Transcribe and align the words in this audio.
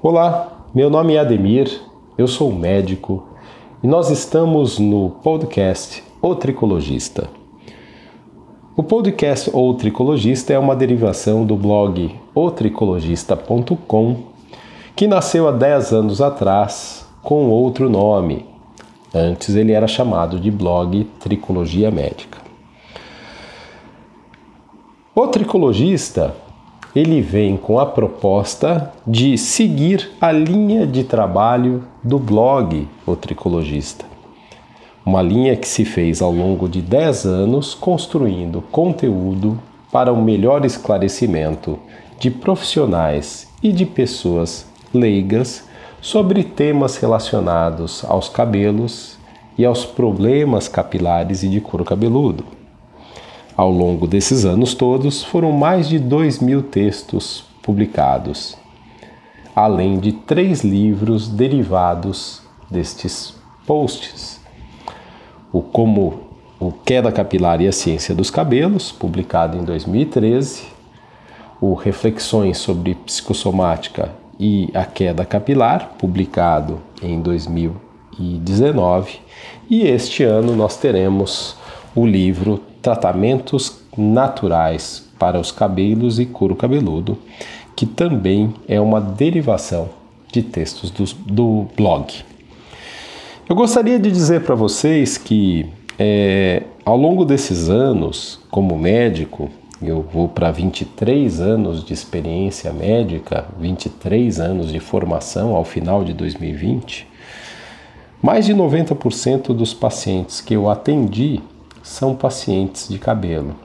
Olá, 0.00 0.64
meu 0.72 0.88
nome 0.88 1.14
é 1.14 1.18
Ademir, 1.18 1.82
eu 2.16 2.28
sou 2.28 2.52
médico 2.52 3.24
e 3.82 3.86
nós 3.88 4.10
estamos 4.10 4.78
no 4.78 5.10
podcast 5.24 6.04
O 6.22 6.36
Tricologista. 6.36 7.28
O 8.76 8.82
podcast 8.84 9.50
O 9.52 9.74
Tricologista 9.74 10.52
é 10.52 10.58
uma 10.58 10.76
derivação 10.76 11.44
do 11.44 11.56
blog 11.56 12.14
otricologista.com 12.32 14.16
que 14.94 15.08
nasceu 15.08 15.48
há 15.48 15.50
10 15.50 15.92
anos 15.92 16.22
atrás 16.22 17.04
com 17.20 17.50
outro 17.50 17.90
nome. 17.90 18.46
Antes 19.12 19.56
ele 19.56 19.72
era 19.72 19.88
chamado 19.88 20.38
de 20.38 20.48
blog 20.48 21.02
Tricologia 21.18 21.90
Médica. 21.90 22.38
O 25.12 25.26
tricologista 25.26 26.36
ele 26.94 27.20
vem 27.20 27.56
com 27.56 27.78
a 27.78 27.86
proposta 27.86 28.92
de 29.06 29.36
seguir 29.36 30.10
a 30.20 30.32
linha 30.32 30.86
de 30.86 31.04
trabalho 31.04 31.84
do 32.02 32.18
blog 32.18 32.88
O 33.06 33.14
Tricologista. 33.14 34.04
Uma 35.04 35.22
linha 35.22 35.56
que 35.56 35.68
se 35.68 35.84
fez 35.84 36.20
ao 36.20 36.32
longo 36.32 36.68
de 36.68 36.82
10 36.82 37.26
anos 37.26 37.74
construindo 37.74 38.62
conteúdo 38.70 39.58
para 39.90 40.12
o 40.12 40.22
melhor 40.22 40.64
esclarecimento 40.64 41.78
de 42.18 42.30
profissionais 42.30 43.48
e 43.62 43.72
de 43.72 43.86
pessoas 43.86 44.66
leigas 44.92 45.66
sobre 46.00 46.42
temas 46.44 46.96
relacionados 46.96 48.04
aos 48.04 48.28
cabelos 48.28 49.18
e 49.56 49.64
aos 49.64 49.84
problemas 49.84 50.68
capilares 50.68 51.42
e 51.42 51.48
de 51.48 51.60
couro 51.60 51.84
cabeludo. 51.84 52.57
Ao 53.58 53.70
longo 53.72 54.06
desses 54.06 54.44
anos 54.44 54.72
todos, 54.72 55.24
foram 55.24 55.50
mais 55.50 55.88
de 55.88 55.98
dois 55.98 56.38
mil 56.38 56.62
textos 56.62 57.42
publicados, 57.60 58.56
além 59.52 59.98
de 59.98 60.12
três 60.12 60.62
livros 60.62 61.26
derivados 61.26 62.40
destes 62.70 63.34
posts. 63.66 64.40
O 65.52 65.60
Como 65.60 66.20
o 66.60 66.70
Queda 66.70 67.10
Capilar 67.10 67.60
e 67.60 67.66
a 67.66 67.72
Ciência 67.72 68.14
dos 68.14 68.30
Cabelos, 68.30 68.92
publicado 68.92 69.58
em 69.58 69.64
2013, 69.64 70.62
o 71.60 71.74
Reflexões 71.74 72.58
sobre 72.58 72.94
Psicossomática 72.94 74.12
e 74.38 74.70
a 74.72 74.84
Queda 74.84 75.24
Capilar, 75.24 75.94
publicado 75.98 76.80
em 77.02 77.20
2019, 77.20 79.18
e 79.68 79.82
este 79.82 80.22
ano 80.22 80.54
nós 80.54 80.76
teremos 80.76 81.56
o 81.92 82.06
livro 82.06 82.67
tratamentos 82.82 83.80
naturais 83.96 85.04
para 85.18 85.38
os 85.38 85.50
cabelos 85.50 86.18
e 86.18 86.26
couro 86.26 86.54
cabeludo, 86.54 87.18
que 87.74 87.86
também 87.86 88.54
é 88.68 88.80
uma 88.80 89.00
derivação 89.00 89.88
de 90.32 90.42
textos 90.42 90.90
do, 90.90 91.04
do 91.26 91.66
blog. 91.76 92.12
Eu 93.48 93.56
gostaria 93.56 93.98
de 93.98 94.10
dizer 94.10 94.42
para 94.42 94.54
vocês 94.54 95.16
que 95.16 95.66
é, 95.98 96.62
ao 96.84 96.96
longo 96.96 97.24
desses 97.24 97.68
anos, 97.68 98.38
como 98.50 98.78
médico, 98.78 99.50
eu 99.80 100.02
vou 100.12 100.28
para 100.28 100.50
23 100.50 101.40
anos 101.40 101.84
de 101.84 101.92
experiência 101.92 102.72
médica, 102.72 103.46
23 103.58 104.40
anos 104.40 104.72
de 104.72 104.80
formação 104.80 105.54
ao 105.54 105.64
final 105.64 106.04
de 106.04 106.12
2020, 106.12 107.06
mais 108.20 108.46
de 108.46 108.54
90% 108.54 109.54
dos 109.54 109.72
pacientes 109.72 110.40
que 110.40 110.54
eu 110.54 110.68
atendi 110.68 111.40
são 111.88 112.14
pacientes 112.14 112.86
de 112.88 112.98
cabelo. 112.98 113.56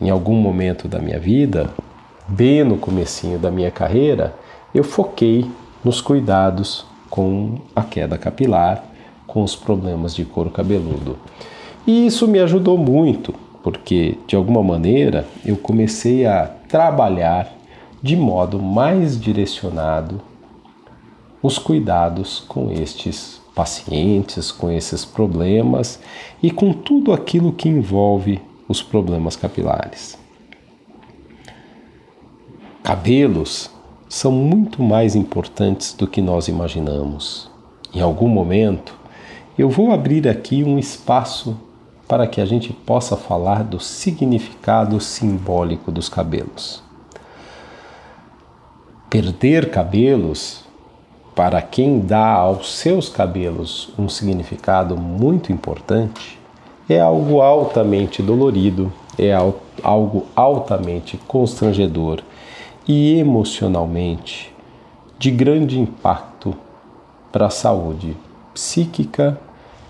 Em 0.00 0.08
algum 0.08 0.34
momento 0.34 0.86
da 0.86 1.00
minha 1.00 1.18
vida, 1.18 1.68
bem 2.28 2.62
no 2.62 2.78
comecinho 2.78 3.38
da 3.38 3.50
minha 3.50 3.70
carreira, 3.70 4.34
eu 4.72 4.84
foquei 4.84 5.50
nos 5.84 6.00
cuidados 6.00 6.86
com 7.10 7.58
a 7.74 7.82
queda 7.82 8.16
capilar, 8.16 8.84
com 9.26 9.42
os 9.42 9.56
problemas 9.56 10.14
de 10.14 10.24
couro 10.24 10.48
cabeludo. 10.48 11.18
E 11.86 12.06
isso 12.06 12.28
me 12.28 12.38
ajudou 12.38 12.78
muito, 12.78 13.34
porque 13.62 14.16
de 14.26 14.36
alguma 14.36 14.62
maneira 14.62 15.26
eu 15.44 15.56
comecei 15.56 16.24
a 16.24 16.46
trabalhar 16.68 17.52
de 18.00 18.16
modo 18.16 18.62
mais 18.62 19.20
direcionado 19.20 20.20
os 21.42 21.58
cuidados 21.58 22.44
com 22.46 22.70
estes 22.70 23.37
pacientes 23.58 24.52
com 24.52 24.70
esses 24.70 25.04
problemas 25.04 25.98
e 26.40 26.48
com 26.48 26.72
tudo 26.72 27.12
aquilo 27.12 27.52
que 27.52 27.68
envolve 27.68 28.40
os 28.68 28.80
problemas 28.80 29.34
capilares. 29.34 30.16
Cabelos 32.84 33.68
são 34.08 34.30
muito 34.30 34.80
mais 34.80 35.16
importantes 35.16 35.92
do 35.92 36.06
que 36.06 36.22
nós 36.22 36.46
imaginamos. 36.46 37.50
Em 37.92 38.00
algum 38.00 38.28
momento, 38.28 38.94
eu 39.58 39.68
vou 39.68 39.90
abrir 39.90 40.28
aqui 40.28 40.62
um 40.62 40.78
espaço 40.78 41.58
para 42.06 42.28
que 42.28 42.40
a 42.40 42.46
gente 42.46 42.72
possa 42.72 43.16
falar 43.16 43.64
do 43.64 43.80
significado 43.80 45.00
simbólico 45.00 45.90
dos 45.90 46.08
cabelos. 46.08 46.80
Perder 49.10 49.68
cabelos 49.72 50.67
para 51.38 51.62
quem 51.62 52.00
dá 52.00 52.32
aos 52.32 52.74
seus 52.74 53.08
cabelos 53.08 53.90
um 53.96 54.08
significado 54.08 54.96
muito 54.96 55.52
importante, 55.52 56.36
é 56.88 56.98
algo 56.98 57.40
altamente 57.40 58.20
dolorido, 58.20 58.92
é 59.16 59.32
algo 59.80 60.26
altamente 60.34 61.16
constrangedor 61.28 62.22
e 62.88 63.20
emocionalmente 63.20 64.52
de 65.16 65.30
grande 65.30 65.78
impacto 65.78 66.56
para 67.30 67.46
a 67.46 67.50
saúde 67.50 68.16
psíquica 68.52 69.38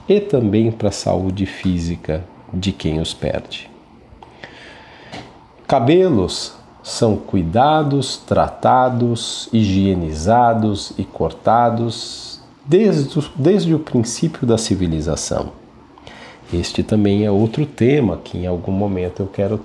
e 0.06 0.20
também 0.20 0.70
para 0.70 0.90
a 0.90 0.92
saúde 0.92 1.46
física 1.46 2.26
de 2.52 2.72
quem 2.72 3.00
os 3.00 3.14
perde. 3.14 3.70
Cabelos 5.66 6.57
são 6.82 7.16
cuidados, 7.16 8.16
tratados, 8.16 9.48
higienizados 9.52 10.92
e 10.96 11.04
cortados 11.04 12.40
desde 12.64 13.18
o, 13.18 13.24
desde 13.34 13.74
o 13.74 13.78
princípio 13.78 14.46
da 14.46 14.58
civilização. 14.58 15.52
Este 16.52 16.82
também 16.82 17.24
é 17.24 17.30
outro 17.30 17.66
tema 17.66 18.18
que 18.22 18.38
em 18.38 18.46
algum 18.46 18.72
momento 18.72 19.20
eu 19.20 19.26
quero 19.26 19.60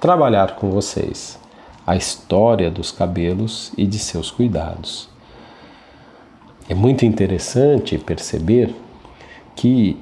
trabalhar 0.00 0.56
com 0.56 0.70
vocês: 0.70 1.38
a 1.86 1.96
história 1.96 2.70
dos 2.70 2.90
cabelos 2.90 3.72
e 3.76 3.86
de 3.86 3.98
seus 3.98 4.30
cuidados. 4.30 5.08
É 6.68 6.74
muito 6.74 7.04
interessante 7.04 7.98
perceber 7.98 8.74
que 9.54 10.00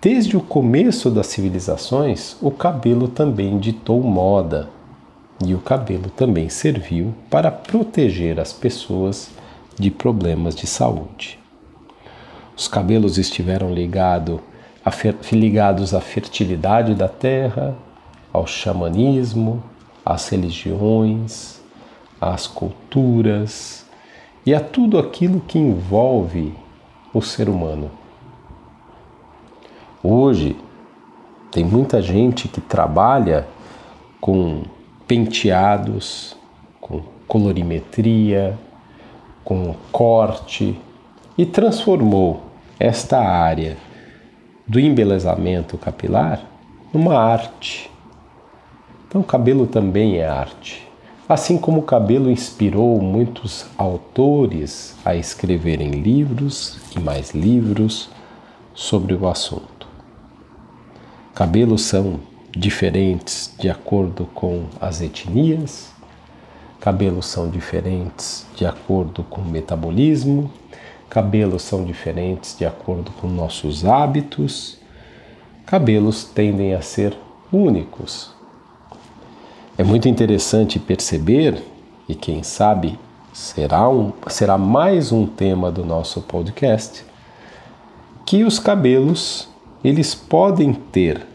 desde 0.00 0.36
o 0.36 0.40
começo 0.40 1.10
das 1.10 1.26
civilizações 1.28 2.36
o 2.40 2.50
cabelo 2.50 3.06
também 3.06 3.58
ditou 3.58 4.02
moda 4.02 4.68
e 5.44 5.54
o 5.54 5.58
cabelo 5.58 6.10
também 6.10 6.48
serviu 6.48 7.14
para 7.30 7.50
proteger 7.50 8.38
as 8.38 8.52
pessoas 8.52 9.30
de 9.78 9.90
problemas 9.90 10.54
de 10.54 10.66
saúde. 10.66 11.38
Os 12.56 12.68
cabelos 12.68 13.16
estiveram 13.16 13.72
ligado 13.72 14.40
a, 14.84 14.90
ligados 15.32 15.94
à 15.94 16.00
fertilidade 16.00 16.94
da 16.94 17.08
terra, 17.08 17.74
ao 18.32 18.46
xamanismo, 18.46 19.62
às 20.04 20.28
religiões, 20.28 21.60
às 22.20 22.46
culturas 22.46 23.86
e 24.44 24.54
a 24.54 24.60
tudo 24.60 24.98
aquilo 24.98 25.40
que 25.40 25.58
envolve 25.58 26.52
o 27.14 27.22
ser 27.22 27.48
humano. 27.48 27.90
Hoje, 30.02 30.56
tem 31.50 31.64
muita 31.64 32.00
gente 32.00 32.46
que 32.46 32.60
trabalha 32.60 33.46
com 34.20 34.62
penteados, 35.10 36.36
com 36.80 37.02
colorimetria, 37.26 38.56
com 39.42 39.74
corte 39.90 40.80
e 41.36 41.44
transformou 41.44 42.44
esta 42.78 43.18
área 43.18 43.76
do 44.64 44.78
embelezamento 44.78 45.76
capilar 45.76 46.40
numa 46.94 47.18
arte. 47.18 47.90
Então, 49.08 49.20
o 49.20 49.24
cabelo 49.24 49.66
também 49.66 50.18
é 50.18 50.28
arte. 50.28 50.86
Assim 51.28 51.58
como 51.58 51.80
o 51.80 51.84
cabelo 51.84 52.30
inspirou 52.30 53.00
muitos 53.00 53.66
autores 53.76 54.96
a 55.04 55.16
escreverem 55.16 55.90
livros 55.90 56.78
e 56.96 57.00
mais 57.00 57.32
livros 57.32 58.10
sobre 58.72 59.14
o 59.14 59.26
assunto. 59.26 59.88
Cabelos 61.34 61.82
são 61.82 62.20
diferentes 62.56 63.54
de 63.58 63.70
acordo 63.70 64.26
com 64.34 64.64
as 64.80 65.00
etnias, 65.00 65.90
cabelos 66.80 67.26
são 67.26 67.48
diferentes 67.48 68.46
de 68.56 68.66
acordo 68.66 69.22
com 69.22 69.40
o 69.40 69.48
metabolismo, 69.48 70.50
cabelos 71.08 71.62
são 71.62 71.84
diferentes 71.84 72.56
de 72.58 72.64
acordo 72.64 73.10
com 73.12 73.28
nossos 73.28 73.84
hábitos, 73.84 74.78
cabelos 75.66 76.24
tendem 76.24 76.74
a 76.74 76.82
ser 76.82 77.16
únicos. 77.52 78.32
É 79.78 79.84
muito 79.84 80.08
interessante 80.08 80.78
perceber, 80.78 81.62
e 82.08 82.14
quem 82.14 82.42
sabe 82.42 82.98
será, 83.32 83.88
um, 83.88 84.12
será 84.28 84.58
mais 84.58 85.12
um 85.12 85.26
tema 85.26 85.70
do 85.70 85.84
nosso 85.84 86.20
podcast, 86.22 87.04
que 88.26 88.44
os 88.44 88.58
cabelos 88.58 89.48
eles 89.82 90.14
podem 90.14 90.72
ter 90.72 91.29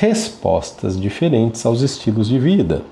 respostas 0.00 0.98
diferentes 0.98 1.64
aos 1.66 1.82
estilos 1.82 2.28
de 2.28 2.38
vida. 2.38 2.82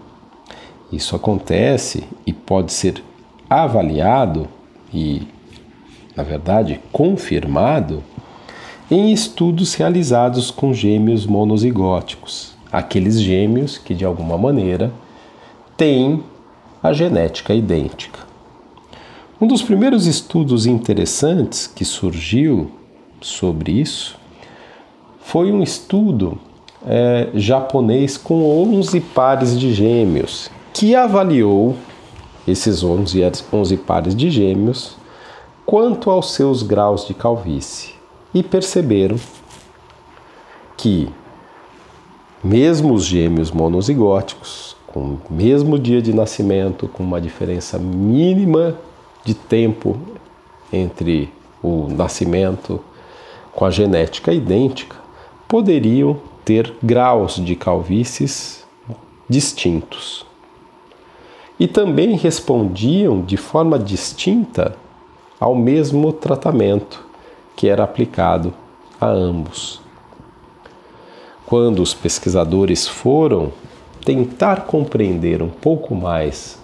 Isso 0.92 1.16
acontece 1.16 2.04
e 2.26 2.32
pode 2.32 2.72
ser 2.72 3.02
avaliado 3.48 4.46
e, 4.92 5.22
na 6.14 6.22
verdade, 6.22 6.78
confirmado 6.92 8.02
em 8.90 9.12
estudos 9.12 9.74
realizados 9.74 10.50
com 10.50 10.74
gêmeos 10.74 11.24
monozigóticos, 11.24 12.54
aqueles 12.70 13.20
gêmeos 13.20 13.78
que 13.78 13.94
de 13.94 14.04
alguma 14.04 14.36
maneira 14.36 14.92
têm 15.76 16.22
a 16.82 16.92
genética 16.92 17.54
idêntica. 17.54 18.20
Um 19.40 19.46
dos 19.46 19.62
primeiros 19.62 20.06
estudos 20.06 20.66
interessantes 20.66 21.66
que 21.66 21.84
surgiu 21.84 22.70
sobre 23.20 23.72
isso 23.72 24.18
foi 25.22 25.50
um 25.50 25.62
estudo 25.62 26.38
é, 26.86 27.28
japonês 27.34 28.16
com 28.16 28.42
11 28.74 29.00
pares 29.00 29.58
de 29.58 29.72
gêmeos, 29.72 30.50
que 30.72 30.94
avaliou 30.94 31.76
esses 32.46 32.82
11, 32.82 33.20
11 33.52 33.76
pares 33.78 34.14
de 34.14 34.30
gêmeos 34.30 34.96
quanto 35.66 36.10
aos 36.10 36.32
seus 36.32 36.62
graus 36.62 37.06
de 37.06 37.14
calvície. 37.14 37.94
E 38.32 38.42
perceberam 38.42 39.16
que, 40.76 41.08
mesmo 42.42 42.94
os 42.94 43.04
gêmeos 43.04 43.50
monozigóticos, 43.50 44.76
com 44.86 45.00
o 45.00 45.20
mesmo 45.30 45.78
dia 45.78 46.00
de 46.02 46.12
nascimento, 46.12 46.88
com 46.88 47.02
uma 47.02 47.20
diferença 47.20 47.78
mínima 47.78 48.76
de 49.24 49.34
tempo 49.34 49.96
entre 50.72 51.32
o 51.62 51.88
nascimento 51.88 52.80
com 53.52 53.64
a 53.64 53.70
genética 53.70 54.32
idêntica, 54.32 54.96
poderiam 55.46 56.16
ter 56.50 56.74
graus 56.82 57.36
de 57.36 57.54
calvícies 57.54 58.66
distintos. 59.28 60.26
E 61.60 61.68
também 61.68 62.16
respondiam 62.16 63.20
de 63.20 63.36
forma 63.36 63.78
distinta 63.78 64.74
ao 65.38 65.54
mesmo 65.54 66.12
tratamento 66.12 67.06
que 67.54 67.68
era 67.68 67.84
aplicado 67.84 68.52
a 69.00 69.06
ambos. 69.06 69.80
Quando 71.46 71.80
os 71.80 71.94
pesquisadores 71.94 72.88
foram 72.88 73.52
tentar 74.04 74.62
compreender 74.62 75.42
um 75.42 75.50
pouco 75.50 75.94
mais 75.94 76.60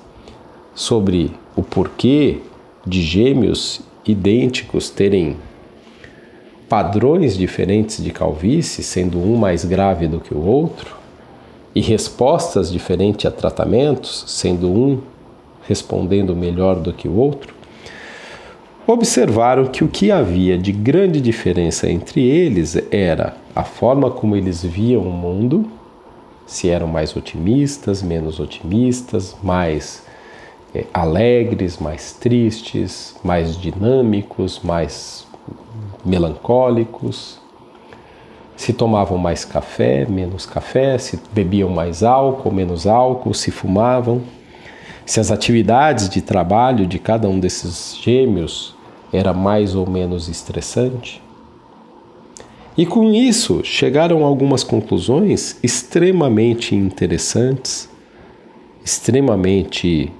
sobre 0.75 1.31
o 1.55 1.63
porquê 1.63 2.41
de 2.85 3.03
gêmeos 3.03 3.83
idênticos 4.05 4.91
terem 4.91 5.37
padrões 6.69 7.37
diferentes 7.37 8.03
de 8.03 8.11
calvície, 8.11 8.83
sendo 8.83 9.19
um 9.19 9.37
mais 9.37 9.65
grave 9.65 10.09
do 10.09 10.21
que 10.21 10.35
o 10.35 10.45
outro, 10.45 10.97
e 11.75 11.81
respostas 11.81 12.73
diferentes 12.73 13.27
a 13.27 13.31
tratamentos, 13.31 14.25
sendo 14.27 14.71
um 14.71 15.01
respondendo 15.69 16.35
melhor 16.35 16.77
do 16.77 16.93
que 16.93 17.09
o 17.09 17.17
outro, 17.17 17.55
observaram 18.87 19.67
que 19.67 19.83
o 19.83 19.89
que 19.89 20.11
havia 20.11 20.57
de 20.57 20.71
grande 20.73 21.21
diferença 21.21 21.91
entre 21.91 22.23
eles 22.23 22.77
era 22.91 23.37
a 23.55 23.65
forma 23.65 24.11
como 24.11 24.37
eles 24.37 24.63
viam 24.63 25.03
o 25.03 25.13
mundo, 25.13 25.69
se 26.47 26.69
eram 26.71 26.87
mais 26.87 27.17
otimistas, 27.17 28.03
menos 28.03 28.39
otimistas, 28.39 29.37
mais 29.43 30.05
é, 30.73 30.85
alegres, 30.95 31.79
mais 31.79 32.13
tristes, 32.13 33.17
mais 33.25 33.57
dinâmicos, 33.57 34.61
mais 34.63 35.27
melancólicos, 36.07 37.41
se 38.57 38.73
tomavam 38.73 39.19
mais 39.19 39.45
café, 39.45 40.07
menos 40.07 40.47
café, 40.47 40.97
se 40.97 41.21
bebiam 41.33 41.69
mais 41.69 42.03
álcool, 42.03 42.53
menos 42.53 42.87
álcool, 42.87 43.35
se 43.35 43.51
fumavam, 43.51 44.23
se 45.05 45.21
as 45.21 45.31
atividades 45.31 46.09
de 46.09 46.23
trabalho 46.23 46.87
de 46.87 46.99
cada 46.99 47.29
um 47.29 47.39
desses 47.39 47.97
gêmeos 48.01 48.75
era 49.13 49.33
mais 49.33 49.75
ou 49.75 49.89
menos 49.89 50.29
estressante. 50.29 51.23
E 52.77 52.85
com 52.85 53.11
isso 53.13 53.63
chegaram 53.63 54.25
a 54.25 54.27
algumas 54.27 54.63
conclusões 54.63 55.59
extremamente 55.63 56.75
interessantes, 56.75 57.89
extremamente 58.85 60.13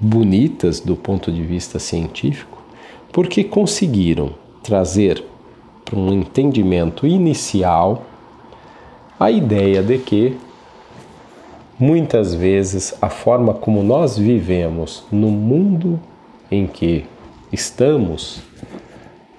bonitas 0.00 0.80
do 0.80 0.96
ponto 0.96 1.32
de 1.32 1.42
vista 1.42 1.78
científico, 1.78 2.62
porque 3.12 3.42
conseguiram 3.42 4.34
trazer 4.64 5.24
para 5.84 5.96
um 5.96 6.12
entendimento 6.12 7.06
inicial 7.06 8.02
a 9.20 9.30
ideia 9.30 9.82
de 9.82 9.98
que 9.98 10.36
muitas 11.78 12.34
vezes 12.34 12.94
a 13.00 13.08
forma 13.08 13.52
como 13.52 13.82
nós 13.82 14.18
vivemos 14.18 15.04
no 15.12 15.28
mundo 15.28 16.00
em 16.50 16.66
que 16.66 17.04
estamos 17.52 18.40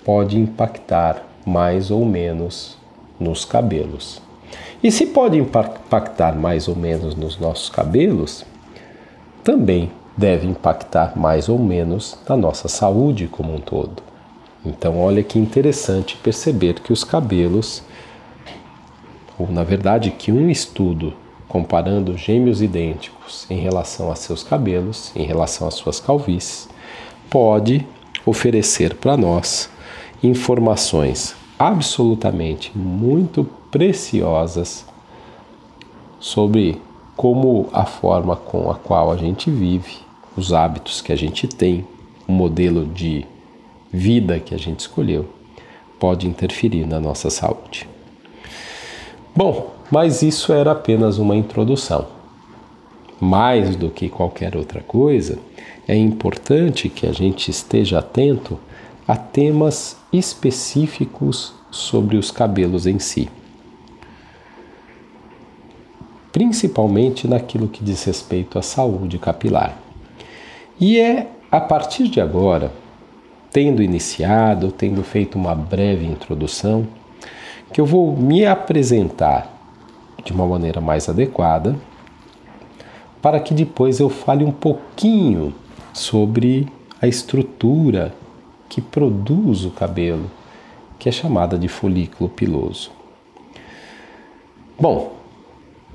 pode 0.06 0.39
impactar 0.39 1.25
mais 1.45 1.89
ou 1.89 2.06
menos 2.06 2.77
nos 3.19 3.44
cabelos. 3.44 4.22
E 4.83 4.92
se 4.92 5.07
pode 5.07 5.38
impactar 5.38 6.36
mais 6.36 6.68
ou 6.68 6.75
menos 6.75 7.16
nos 7.16 7.39
nossos 7.39 7.69
cabelos, 7.69 8.45
também 9.44 9.92
deve 10.16 10.48
impactar 10.48 11.18
mais 11.18 11.50
ou 11.50 11.57
menos 11.57 12.18
na 12.30 12.38
nossa 12.38 12.68
saúde 12.68 13.27
como 13.27 13.56
um 13.56 13.60
todo. 13.60 14.04
Então, 14.66 15.00
olha 15.00 15.22
que 15.22 15.38
interessante 15.38 16.18
perceber 16.18 16.80
que 16.80 16.92
os 16.92 17.04
cabelos, 17.04 17.84
ou 19.38 19.52
na 19.52 19.64
verdade, 19.64 20.12
que 20.12 20.32
um 20.32 20.50
estudo 20.50 21.14
comparando 21.48 22.18
gêmeos 22.18 22.62
idênticos 22.62 23.46
em 23.50 23.60
relação 23.60 24.12
a 24.12 24.16
seus 24.16 24.44
cabelos, 24.44 25.12
em 25.16 25.24
relação 25.24 25.68
às 25.68 25.76
suas 25.76 26.00
calvícies, 26.00 26.68
pode 27.30 27.86
oferecer 28.26 28.96
para 28.96 29.16
nós 29.16 29.70
informações 30.24 31.36
absolutamente 31.60 32.76
muito 32.76 33.48
preciosas 33.70 34.86
sobre 36.20 36.82
como 37.16 37.70
a 37.72 37.86
forma 37.86 38.36
com 38.36 38.70
a 38.70 38.75
qual 38.75 39.12
a 39.12 39.16
gente 39.16 39.50
vive, 39.50 40.00
os 40.36 40.51
hábitos 40.51 41.01
que 41.01 41.13
a 41.13 41.16
gente 41.16 41.48
tem, 41.48 41.88
o 42.28 42.32
modelo 42.32 42.86
de 42.86 43.25
vida 43.96 44.40
que 44.40 44.54
a 44.54 44.58
gente 44.58 44.82
escolheu, 44.82 45.28
pode 46.00 46.28
interferir 46.28 46.86
na 46.86 47.00
nossa 47.00 47.30
saúde. 47.30 47.88
Bom, 49.36 49.74
mas 49.90 50.22
isso 50.22 50.54
era 50.54 50.72
apenas 50.72 51.18
uma 51.18 51.36
introdução. 51.36 52.08
Mais 53.20 53.75
do 53.75 53.90
que 53.90 54.10
qualquer 54.10 54.56
outra 54.56 54.82
coisa, 54.82 55.40
é 55.88 55.96
importante 55.96 56.90
que 56.90 57.08
a 57.08 57.12
gente 57.12 57.50
esteja 57.50 58.00
atento 58.00 58.60
a 59.08 59.16
temas 59.16 59.98
específicos 60.12 61.54
sobre 61.72 62.18
os 62.18 62.32
cabelos 62.32 62.86
em 62.86 63.00
si. 63.00 63.30
Principalmente 66.32 67.28
naquilo 67.28 67.68
que 67.68 67.84
diz 67.84 68.04
respeito 68.04 68.60
à 68.60 68.62
saúde 68.62 69.18
capilar. 69.18 69.78
E 70.80 71.00
é 71.00 71.28
a 71.50 71.62
partir 71.62 72.10
de 72.10 72.20
agora, 72.20 72.72
tendo 73.56 73.82
iniciado, 73.82 74.70
tendo 74.70 75.02
feito 75.02 75.38
uma 75.38 75.56
breve 75.56 76.06
introdução, 76.06 76.86
que 77.72 77.80
eu 77.80 77.86
vou 77.86 78.14
me 78.14 78.46
apresentar 78.46 79.50
de 80.26 80.34
uma 80.34 80.46
maneira 80.46 80.82
mais 80.82 81.08
adequada, 81.08 81.74
para 83.22 83.40
que 83.40 83.54
depois 83.54 84.02
eu 84.02 84.10
fale 84.10 84.44
um 84.44 84.52
pouquinho 84.52 85.56
sobre 85.94 86.68
a 87.02 87.08
estrutura 87.08 88.14
que 88.68 88.82
produz 88.82 89.64
o 89.64 89.72
cabelo, 89.72 90.30
que 91.00 91.08
é 91.08 91.12
chamada 91.14 91.58
de 91.58 91.70
folículo 91.70 92.30
piloso. 92.30 92.92
Bom, 94.78 95.14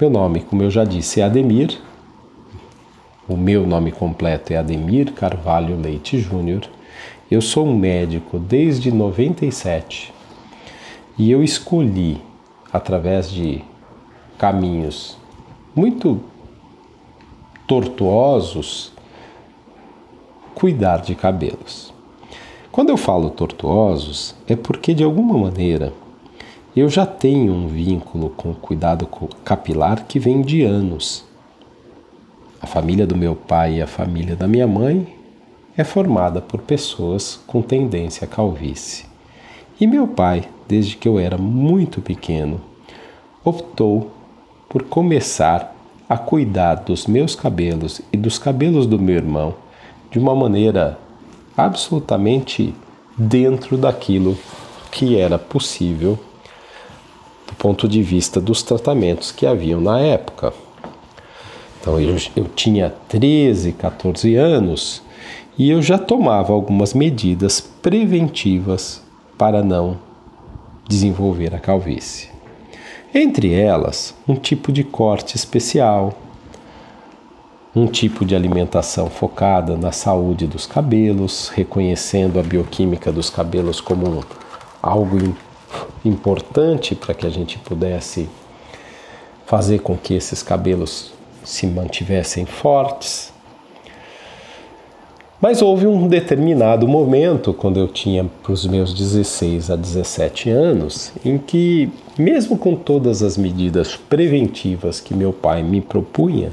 meu 0.01 0.09
nome, 0.09 0.41
como 0.41 0.63
eu 0.63 0.71
já 0.71 0.83
disse, 0.83 1.21
é 1.21 1.25
Ademir. 1.25 1.79
O 3.29 3.37
meu 3.37 3.67
nome 3.67 3.93
completo 3.93 4.51
é 4.51 4.57
Ademir 4.57 5.13
Carvalho 5.13 5.79
Leite 5.79 6.19
Júnior. 6.19 6.63
Eu 7.31 7.41
sou 7.41 7.65
um 7.65 7.79
médico 7.79 8.41
desde 8.41 8.91
97 8.91 10.13
e 11.17 11.31
eu 11.31 11.45
escolhi, 11.45 12.21
através 12.73 13.31
de 13.31 13.63
caminhos 14.37 15.17
muito 15.73 16.21
tortuosos, 17.69 18.93
cuidar 20.57 21.03
de 21.03 21.15
cabelos. 21.15 21.95
Quando 22.73 22.89
eu 22.89 22.97
falo 22.97 23.31
tortuosos, 23.31 24.35
é 24.49 24.57
porque 24.57 24.93
de 24.93 25.05
alguma 25.05 25.39
maneira 25.39 25.93
eu 26.75 26.89
já 26.89 27.07
tenho 27.07 27.53
um 27.53 27.69
vínculo 27.69 28.31
com 28.31 28.51
o 28.51 28.57
cuidado 28.57 29.09
capilar 29.45 30.05
que 30.05 30.19
vem 30.19 30.43
de 30.43 30.63
anos. 30.63 31.25
a 32.61 32.67
família 32.67 33.07
do 33.07 33.17
meu 33.17 33.37
pai 33.37 33.77
e 33.77 33.83
a 33.83 33.87
família 33.87 34.35
da 34.35 34.49
minha 34.49 34.67
mãe 34.67 35.20
é 35.77 35.85
formada 35.85 36.41
por 36.41 36.61
pessoas 36.61 37.41
com 37.47 37.63
tendência 37.63 38.25
à 38.25 38.29
calvície. 38.29 39.05
E 39.81 39.87
meu 39.87 40.07
pai, 40.07 40.49
desde 40.69 40.97
que 40.97 41.09
eu 41.09 41.19
era 41.19 41.39
muito 41.39 42.01
pequeno, 42.01 42.61
optou 43.45 44.11
por 44.69 44.83
começar 44.83 45.75
a 46.09 46.19
cuidar 46.19 46.75
dos 46.75 47.07
meus 47.07 47.35
cabelos 47.35 48.01
e 48.13 48.17
dos 48.17 48.39
cabelos 48.39 48.87
do 48.87 48.99
meu 48.99 49.15
irmão 49.17 49.55
de 50.11 50.19
uma 50.19 50.35
maneira 50.35 50.99
absolutamente 51.57 52.75
dentro 53.17 53.77
daquilo 53.77 54.37
que 54.91 55.17
era 55.19 55.39
possível 55.39 56.19
do 57.47 57.55
ponto 57.55 57.89
de 57.89 58.03
vista 58.03 58.41
dos 58.41 58.63
tratamentos 58.63 59.33
que 59.33 59.47
haviam 59.47 59.81
na 59.81 60.01
época. 60.01 60.53
Então 61.81 61.99
eu, 61.99 62.17
eu 62.37 62.45
tinha 62.45 62.93
13, 63.09 63.73
14 63.73 64.35
anos 64.35 65.03
e 65.61 65.69
eu 65.69 65.83
já 65.83 65.99
tomava 65.99 66.55
algumas 66.55 66.95
medidas 66.95 67.61
preventivas 67.61 69.03
para 69.37 69.63
não 69.63 69.99
desenvolver 70.89 71.55
a 71.55 71.59
calvície. 71.59 72.31
Entre 73.13 73.53
elas, 73.53 74.15
um 74.27 74.37
tipo 74.37 74.73
de 74.73 74.83
corte 74.83 75.37
especial, 75.37 76.15
um 77.77 77.87
tipo 77.87 78.25
de 78.25 78.35
alimentação 78.35 79.11
focada 79.11 79.77
na 79.77 79.93
saúde 79.93 80.47
dos 80.47 80.67
cabelos, 80.67 81.51
reconhecendo 81.51 82.41
a 82.41 82.43
bioquímica 82.43 83.13
dos 83.13 83.29
cabelos 83.29 83.83
como 83.83 84.25
algo 84.81 85.37
importante 86.03 86.95
para 86.95 87.13
que 87.13 87.27
a 87.27 87.31
gente 87.31 87.59
pudesse 87.59 88.31
fazer 89.45 89.81
com 89.81 89.95
que 89.95 90.15
esses 90.15 90.43
cabelos 90.43 91.13
se 91.45 91.67
mantivessem 91.67 92.47
fortes. 92.47 93.31
Mas 95.41 95.63
houve 95.63 95.87
um 95.87 96.07
determinado 96.07 96.87
momento, 96.87 97.55
quando 97.55 97.81
eu 97.81 97.89
tinha 97.89 98.29
para 98.43 98.53
os 98.53 98.67
meus 98.67 98.93
16 98.93 99.71
a 99.71 99.77
17 99.77 100.51
anos, 100.51 101.13
em 101.25 101.39
que, 101.39 101.91
mesmo 102.19 102.59
com 102.59 102.77
todas 102.77 103.23
as 103.23 103.39
medidas 103.39 103.97
preventivas 103.97 105.01
que 105.01 105.15
meu 105.15 105.33
pai 105.33 105.63
me 105.63 105.81
propunha, 105.81 106.53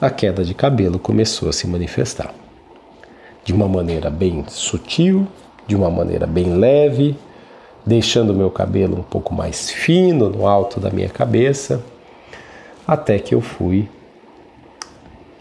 a 0.00 0.08
queda 0.08 0.44
de 0.44 0.54
cabelo 0.54 1.00
começou 1.00 1.48
a 1.48 1.52
se 1.52 1.66
manifestar. 1.66 2.32
De 3.44 3.52
uma 3.52 3.66
maneira 3.66 4.08
bem 4.08 4.44
sutil, 4.46 5.26
de 5.66 5.74
uma 5.74 5.90
maneira 5.90 6.28
bem 6.28 6.54
leve, 6.54 7.16
deixando 7.84 8.32
meu 8.32 8.52
cabelo 8.52 9.00
um 9.00 9.02
pouco 9.02 9.34
mais 9.34 9.68
fino 9.68 10.30
no 10.30 10.46
alto 10.46 10.78
da 10.78 10.90
minha 10.90 11.08
cabeça, 11.08 11.82
até 12.86 13.18
que 13.18 13.34
eu 13.34 13.40
fui 13.40 13.88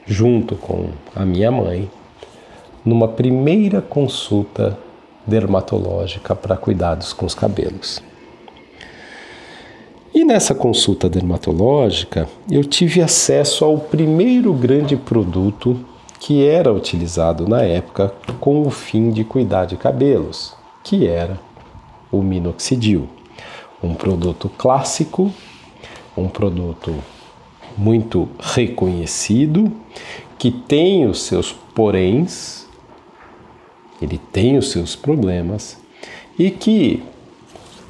junto 0.06 0.56
com 0.56 0.90
a 1.16 1.26
minha 1.26 1.52
mãe 1.52 1.90
numa 2.84 3.08
primeira 3.08 3.82
consulta 3.82 4.78
dermatológica 5.26 6.36
para 6.36 6.58
cuidados 6.58 7.14
com 7.14 7.26
os 7.26 7.36
cabelos. 7.36 8.02
E 10.14 10.26
nessa 10.26 10.54
consulta 10.54 11.08
dermatológica, 11.08 12.28
eu 12.50 12.64
tive 12.66 13.02
acesso 13.02 13.64
ao 13.64 13.78
primeiro 13.78 14.54
grande 14.54 14.98
produto 14.98 15.80
que 16.20 16.46
era 16.46 16.72
utilizado 16.72 17.48
na 17.48 17.62
época 17.62 18.14
com 18.40 18.62
o 18.62 18.70
fim 18.70 19.10
de 19.10 19.24
cuidar 19.24 19.66
de 19.66 19.78
cabelos, 19.78 20.54
que 20.84 21.08
era 21.08 21.40
o 22.12 22.22
minoxidil, 22.22 23.08
um 23.82 23.96
produto 23.96 24.50
clássico, 24.58 25.32
um 26.16 26.28
produto 26.28 26.94
muito 27.78 28.30
reconhecido, 28.40 29.72
que 30.38 30.52
tem 30.52 31.06
os 31.06 31.24
seus 31.24 31.52
poréns, 31.52 32.66
ele 34.02 34.20
tem 34.32 34.58
os 34.58 34.72
seus 34.72 34.96
problemas 34.96 35.78
e 36.38 36.50
que, 36.50 37.04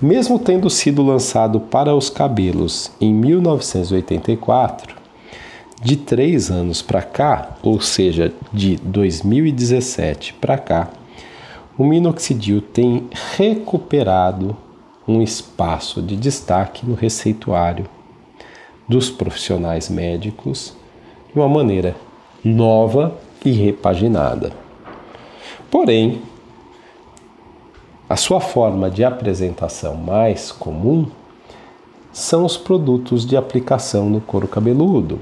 mesmo 0.01 0.37
tendo 0.37 0.69
sido 0.69 1.01
lançado 1.01 1.59
para 1.59 1.95
os 1.95 2.09
cabelos 2.09 2.91
em 2.99 3.13
1984, 3.13 4.95
de 5.81 5.95
três 5.95 6.51
anos 6.51 6.81
para 6.81 7.01
cá, 7.01 7.57
ou 7.63 7.81
seja, 7.81 8.31
de 8.53 8.75
2017 8.75 10.33
para 10.35 10.57
cá, 10.57 10.89
o 11.77 11.83
minoxidil 11.83 12.61
tem 12.61 13.07
recuperado 13.37 14.55
um 15.07 15.21
espaço 15.21 16.01
de 16.01 16.15
destaque 16.15 16.85
no 16.85 16.93
receituário 16.93 17.87
dos 18.91 19.09
profissionais 19.09 19.87
médicos 19.87 20.75
de 21.31 21.39
uma 21.39 21.47
maneira 21.47 21.95
nova 22.43 23.17
e 23.45 23.49
repaginada. 23.49 24.51
Porém, 25.71 26.21
a 28.09 28.17
sua 28.17 28.41
forma 28.41 28.91
de 28.91 29.05
apresentação 29.05 29.95
mais 29.95 30.51
comum 30.51 31.07
são 32.11 32.43
os 32.43 32.57
produtos 32.57 33.25
de 33.25 33.37
aplicação 33.37 34.09
no 34.09 34.19
couro 34.19 34.45
cabeludo, 34.45 35.21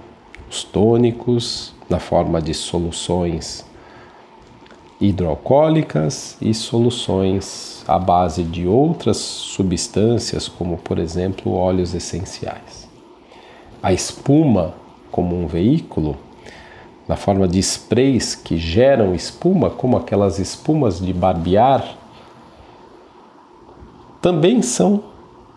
os 0.50 0.64
tônicos, 0.64 1.72
na 1.88 2.00
forma 2.00 2.42
de 2.42 2.56
soluções 2.56 3.64
hidroalcoólicas 5.00 6.36
e 6.42 6.56
soluções 6.56 7.84
à 7.88 8.00
base 8.00 8.42
de 8.42 8.66
outras 8.66 9.18
substâncias, 9.18 10.48
como 10.48 10.76
por 10.76 10.98
exemplo 10.98 11.54
óleos 11.54 11.94
essenciais 11.94 12.89
a 13.82 13.94
espuma 13.94 14.74
como 15.12 15.36
um 15.36 15.48
veículo, 15.48 16.18
na 17.08 17.16
forma 17.16 17.48
de 17.48 17.60
sprays 17.60 18.36
que 18.36 18.58
geram 18.58 19.16
espuma, 19.16 19.70
como 19.70 19.98
aquelas 19.98 20.38
espumas 20.38 21.00
de 21.00 21.12
barbear, 21.12 21.98
também 24.22 24.62
são 24.62 25.04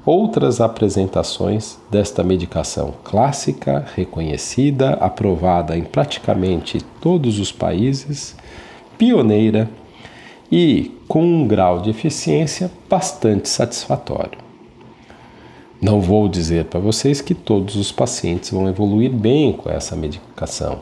outras 0.04 0.60
apresentações 0.60 1.78
desta 1.90 2.22
medicação 2.24 2.94
clássica, 3.04 3.86
reconhecida, 3.94 4.94
aprovada 4.94 5.76
em 5.76 5.84
praticamente 5.84 6.80
todos 7.00 7.38
os 7.38 7.52
países, 7.52 8.34
pioneira 8.96 9.68
e 10.50 10.96
com 11.06 11.22
um 11.24 11.46
grau 11.46 11.80
de 11.80 11.90
eficiência 11.90 12.70
bastante 12.88 13.48
satisfatório. 13.48 14.41
Não 15.82 16.00
vou 16.00 16.28
dizer 16.28 16.66
para 16.66 16.78
vocês 16.78 17.20
que 17.20 17.34
todos 17.34 17.74
os 17.74 17.90
pacientes 17.90 18.52
vão 18.52 18.68
evoluir 18.68 19.10
bem 19.10 19.52
com 19.52 19.68
essa 19.68 19.96
medicação. 19.96 20.78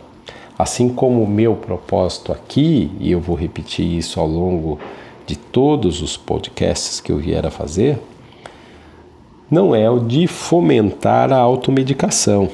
Assim 0.58 0.90
como 0.90 1.22
o 1.22 1.26
meu 1.26 1.56
propósito 1.56 2.30
aqui, 2.30 2.92
e 3.00 3.10
eu 3.10 3.18
vou 3.18 3.34
repetir 3.34 3.86
isso 3.86 4.20
ao 4.20 4.26
longo 4.26 4.78
de 5.26 5.36
todos 5.36 6.02
os 6.02 6.18
podcasts 6.18 7.00
que 7.00 7.10
eu 7.10 7.16
vier 7.16 7.46
a 7.46 7.50
fazer, 7.50 7.98
não 9.50 9.74
é 9.74 9.88
o 9.88 10.00
de 10.00 10.26
fomentar 10.26 11.32
a 11.32 11.38
automedicação. 11.38 12.50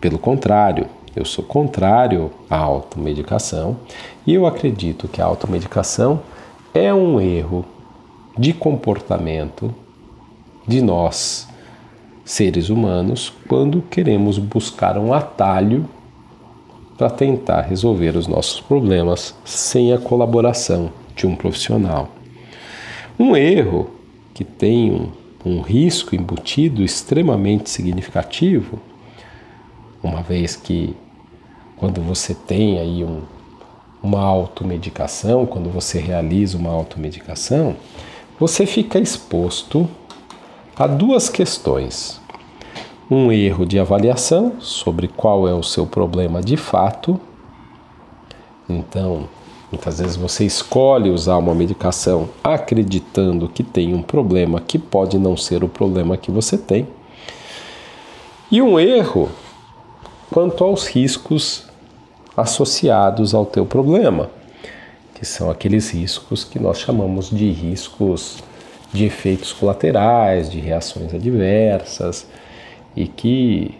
Pelo 0.00 0.18
contrário, 0.18 0.88
eu 1.14 1.24
sou 1.24 1.44
contrário 1.44 2.28
à 2.50 2.56
automedicação 2.56 3.76
e 4.26 4.34
eu 4.34 4.46
acredito 4.46 5.06
que 5.06 5.22
a 5.22 5.26
automedicação 5.26 6.22
é 6.74 6.92
um 6.92 7.20
erro 7.20 7.64
de 8.36 8.52
comportamento 8.52 9.72
de 10.66 10.80
nós, 10.82 11.48
seres 12.24 12.68
humanos, 12.68 13.32
quando 13.48 13.82
queremos 13.82 14.38
buscar 14.38 14.98
um 14.98 15.12
atalho 15.12 15.88
para 16.96 17.10
tentar 17.10 17.62
resolver 17.62 18.16
os 18.16 18.26
nossos 18.26 18.60
problemas 18.60 19.34
sem 19.44 19.92
a 19.92 19.98
colaboração 19.98 20.90
de 21.14 21.26
um 21.26 21.36
profissional. 21.36 22.08
Um 23.18 23.36
erro 23.36 23.90
que 24.34 24.44
tem 24.44 24.90
um, 24.92 25.10
um 25.44 25.60
risco 25.60 26.14
embutido 26.16 26.82
extremamente 26.82 27.70
significativo, 27.70 28.80
uma 30.02 30.22
vez 30.22 30.56
que 30.56 30.94
quando 31.76 32.00
você 32.00 32.34
tem 32.34 32.78
aí 32.78 33.04
um, 33.04 33.22
uma 34.02 34.20
automedicação, 34.20 35.46
quando 35.46 35.70
você 35.70 35.98
realiza 35.98 36.56
uma 36.56 36.70
automedicação, 36.70 37.76
você 38.38 38.66
fica 38.66 38.98
exposto 38.98 39.88
Há 40.78 40.86
duas 40.86 41.30
questões. 41.30 42.20
Um 43.10 43.32
erro 43.32 43.64
de 43.64 43.78
avaliação 43.78 44.60
sobre 44.60 45.08
qual 45.08 45.48
é 45.48 45.54
o 45.54 45.62
seu 45.62 45.86
problema 45.86 46.42
de 46.42 46.58
fato. 46.58 47.18
Então, 48.68 49.26
muitas 49.72 50.00
vezes 50.00 50.16
você 50.16 50.44
escolhe 50.44 51.08
usar 51.08 51.38
uma 51.38 51.54
medicação 51.54 52.28
acreditando 52.44 53.48
que 53.48 53.62
tem 53.62 53.94
um 53.94 54.02
problema 54.02 54.60
que 54.60 54.78
pode 54.78 55.18
não 55.18 55.34
ser 55.34 55.64
o 55.64 55.68
problema 55.68 56.14
que 56.18 56.30
você 56.30 56.58
tem. 56.58 56.86
E 58.52 58.60
um 58.60 58.78
erro 58.78 59.30
quanto 60.30 60.62
aos 60.62 60.86
riscos 60.86 61.64
associados 62.36 63.34
ao 63.34 63.46
teu 63.46 63.64
problema, 63.64 64.28
que 65.14 65.24
são 65.24 65.48
aqueles 65.48 65.88
riscos 65.88 66.44
que 66.44 66.58
nós 66.58 66.78
chamamos 66.78 67.30
de 67.30 67.50
riscos 67.50 68.44
de 68.92 69.04
efeitos 69.04 69.52
colaterais, 69.52 70.50
de 70.50 70.60
reações 70.60 71.12
adversas 71.14 72.26
e 72.94 73.06
que 73.06 73.74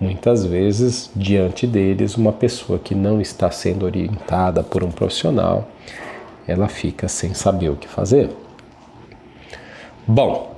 muitas 0.00 0.44
vezes 0.44 1.10
diante 1.14 1.66
deles 1.66 2.16
uma 2.16 2.32
pessoa 2.32 2.78
que 2.78 2.94
não 2.94 3.20
está 3.20 3.50
sendo 3.50 3.84
orientada 3.84 4.62
por 4.62 4.84
um 4.84 4.90
profissional, 4.90 5.68
ela 6.46 6.68
fica 6.68 7.08
sem 7.08 7.34
saber 7.34 7.70
o 7.70 7.76
que 7.76 7.88
fazer. 7.88 8.30
Bom, 10.06 10.54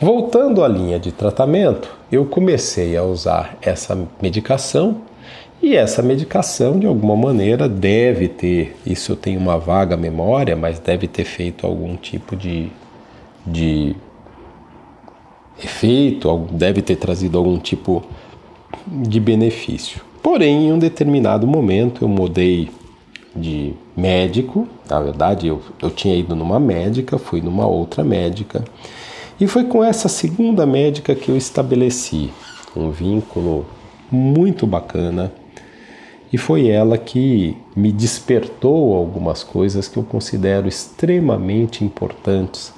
voltando 0.00 0.62
à 0.62 0.68
linha 0.68 0.98
de 0.98 1.12
tratamento, 1.12 1.90
eu 2.10 2.26
comecei 2.26 2.96
a 2.96 3.02
usar 3.02 3.56
essa 3.62 3.98
medicação 4.20 5.00
e 5.62 5.76
essa 5.76 6.02
medicação, 6.02 6.78
de 6.78 6.88
alguma 6.88 7.16
maneira, 7.16 7.68
deve 7.68 8.26
ter, 8.26 8.76
isso 8.84 9.12
eu 9.12 9.16
tenho 9.16 9.38
uma 9.38 9.56
vaga 9.56 9.96
memória, 9.96 10.56
mas 10.56 10.80
deve 10.80 11.06
ter 11.06 11.24
feito 11.24 11.64
algum 11.64 11.96
tipo 11.96 12.34
de, 12.34 12.68
de 13.46 13.96
efeito, 15.62 16.46
deve 16.52 16.82
ter 16.82 16.96
trazido 16.96 17.38
algum 17.38 17.58
tipo 17.58 18.02
de 18.86 19.20
benefício. 19.20 20.00
Porém, 20.22 20.68
em 20.68 20.72
um 20.72 20.78
determinado 20.78 21.46
momento 21.46 22.04
eu 22.04 22.08
mudei 22.08 22.70
de 23.34 23.74
médico, 23.96 24.68
na 24.88 25.00
verdade 25.00 25.46
eu, 25.46 25.60
eu 25.80 25.90
tinha 25.90 26.14
ido 26.14 26.36
numa 26.36 26.60
médica, 26.60 27.18
fui 27.18 27.40
numa 27.40 27.66
outra 27.66 28.04
médica, 28.04 28.64
e 29.40 29.46
foi 29.46 29.64
com 29.64 29.82
essa 29.82 30.08
segunda 30.08 30.66
médica 30.66 31.14
que 31.14 31.28
eu 31.30 31.36
estabeleci 31.36 32.30
um 32.76 32.90
vínculo 32.90 33.66
muito 34.10 34.66
bacana, 34.66 35.32
e 36.32 36.38
foi 36.38 36.68
ela 36.68 36.96
que 36.96 37.56
me 37.74 37.90
despertou 37.90 38.94
algumas 38.94 39.42
coisas 39.42 39.88
que 39.88 39.98
eu 39.98 40.02
considero 40.02 40.68
extremamente 40.68 41.84
importantes 41.84 42.72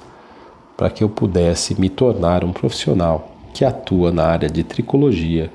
para 0.77 0.89
que 0.89 1.03
eu 1.03 1.09
pudesse 1.09 1.79
me 1.79 1.89
tornar 1.89 2.43
um 2.43 2.51
profissional 2.51 3.31
que 3.53 3.63
atua 3.63 4.11
na 4.11 4.25
área 4.25 4.49
de 4.49 4.63
tricologia, 4.63 5.51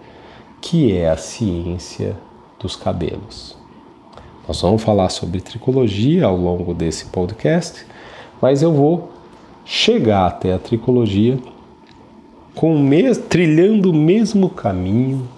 que 0.61 0.97
é 0.97 1.11
a 1.11 1.17
ciência 1.17 2.17
dos 2.59 2.77
cabelos. 2.77 3.57
Nós 4.49 4.61
vamos 4.63 4.83
falar 4.83 5.09
sobre 5.11 5.41
tricologia 5.41 6.27
ao 6.27 6.37
longo 6.37 6.75
desse 6.75 7.07
podcast, 7.07 7.87
mas 8.41 8.63
eu 8.63 8.73
vou 8.73 9.11
chegar 9.65 10.27
até 10.27 10.53
a 10.53 10.59
tricologia 10.59 11.39
com 12.55 12.75
o 12.75 13.19
trilhando 13.29 13.91
o 13.91 13.95
mesmo 13.95 14.51
caminho 14.51 15.29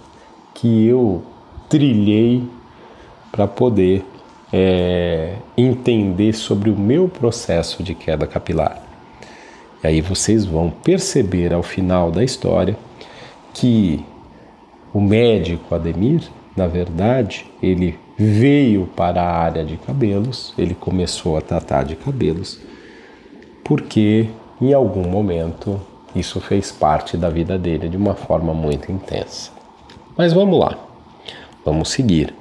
que 0.53 0.85
eu 0.85 1.21
trilhei 1.69 2.43
para 3.31 3.47
poder 3.47 4.05
é, 4.51 5.35
entender 5.57 6.33
sobre 6.33 6.69
o 6.69 6.77
meu 6.77 7.07
processo 7.07 7.83
de 7.83 7.95
queda 7.95 8.27
capilar. 8.27 8.82
E 9.83 9.87
aí 9.87 10.01
vocês 10.01 10.45
vão 10.45 10.69
perceber 10.69 11.53
ao 11.53 11.61
final 11.61 12.09
da 12.09 12.23
história 12.23 12.77
que 13.53 14.03
o 14.93 15.01
médico 15.01 15.75
Ademir, 15.75 16.21
na 16.55 16.67
verdade, 16.67 17.45
ele 17.61 17.99
veio 18.17 18.87
para 18.95 19.21
a 19.21 19.37
área 19.37 19.65
de 19.65 19.75
cabelos, 19.75 20.53
ele 20.57 20.73
começou 20.73 21.35
a 21.35 21.41
tratar 21.41 21.83
de 21.83 21.95
cabelos, 21.95 22.59
porque 23.63 24.29
em 24.61 24.71
algum 24.71 25.07
momento 25.09 25.81
isso 26.15 26.39
fez 26.39 26.71
parte 26.71 27.17
da 27.17 27.29
vida 27.29 27.57
dele 27.57 27.89
de 27.89 27.97
uma 27.97 28.13
forma 28.13 28.53
muito 28.53 28.91
intensa. 28.91 29.51
Mas 30.15 30.31
vamos 30.31 30.59
lá, 30.59 30.77
vamos 31.65 31.89
seguir 31.89 32.33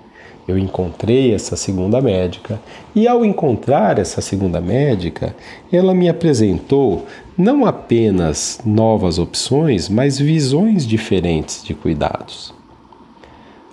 eu 0.47 0.59
encontrei 0.59 1.33
essa 1.35 1.57
segunda 1.57 2.01
médica 2.01 2.61
e, 2.95 3.07
ao 3.07 3.25
encontrar 3.25 3.99
essa 3.99 4.21
segunda 4.21 4.61
médica, 4.61 5.35
ela 5.73 5.95
me 5.95 6.09
apresentou 6.09 7.07
não 7.37 7.65
apenas 7.65 8.61
novas 8.65 9.19
opções, 9.19 9.89
mas 9.89 10.19
visões 10.19 10.87
diferentes 10.87 11.65
de 11.65 11.75
cuidados. 11.75 12.55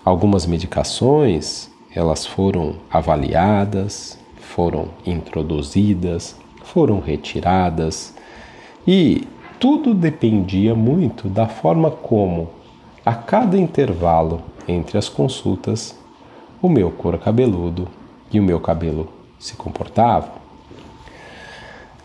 Algumas 0.03 0.45
medicações 0.45 1.69
elas 1.93 2.25
foram 2.25 2.75
avaliadas, 2.89 4.17
foram 4.37 4.89
introduzidas, 5.05 6.35
foram 6.63 6.99
retiradas 6.99 8.13
e 8.87 9.27
tudo 9.59 9.93
dependia 9.93 10.73
muito 10.73 11.27
da 11.27 11.47
forma 11.47 11.91
como, 11.91 12.49
a 13.05 13.13
cada 13.13 13.57
intervalo 13.57 14.41
entre 14.67 14.97
as 14.97 15.09
consultas, 15.09 15.97
o 16.61 16.69
meu 16.69 16.91
couro 16.91 17.17
cabeludo 17.17 17.87
e 18.31 18.39
o 18.39 18.43
meu 18.43 18.59
cabelo 18.59 19.09
se 19.37 19.55
comportavam. 19.55 20.38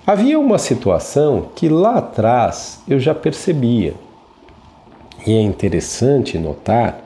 Havia 0.07 0.39
uma 0.39 0.59
situação 0.59 1.49
que 1.55 1.67
lá 1.67 1.97
atrás 1.97 2.83
eu 2.87 3.01
já 3.01 3.15
percebia, 3.15 3.95
e 5.27 5.33
é 5.33 5.41
interessante 5.41 6.37
notar 6.37 7.03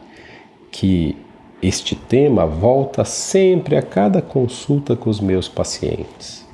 que 0.73 1.17
este 1.63 1.95
tema 1.95 2.45
volta 2.45 3.05
sempre 3.05 3.77
a 3.77 3.83
cada 3.83 4.21
consulta 4.21 4.97
com 4.97 5.09
os 5.09 5.21
meus 5.21 5.47
pacientes. 5.47 6.45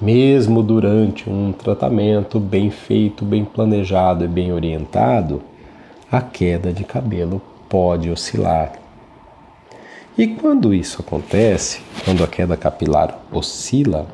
Mesmo 0.00 0.62
durante 0.62 1.28
um 1.28 1.52
tratamento 1.52 2.40
bem 2.40 2.70
feito, 2.70 3.22
bem 3.22 3.44
planejado 3.44 4.24
e 4.24 4.28
bem 4.28 4.54
orientado, 4.54 5.42
a 6.10 6.22
queda 6.22 6.72
de 6.72 6.84
cabelo 6.84 7.38
pode 7.68 8.10
oscilar. 8.10 8.72
E 10.16 10.26
quando 10.26 10.72
isso 10.72 11.02
acontece, 11.02 11.82
quando 12.02 12.24
a 12.24 12.26
queda 12.26 12.56
capilar 12.56 13.20
oscila, 13.30 14.06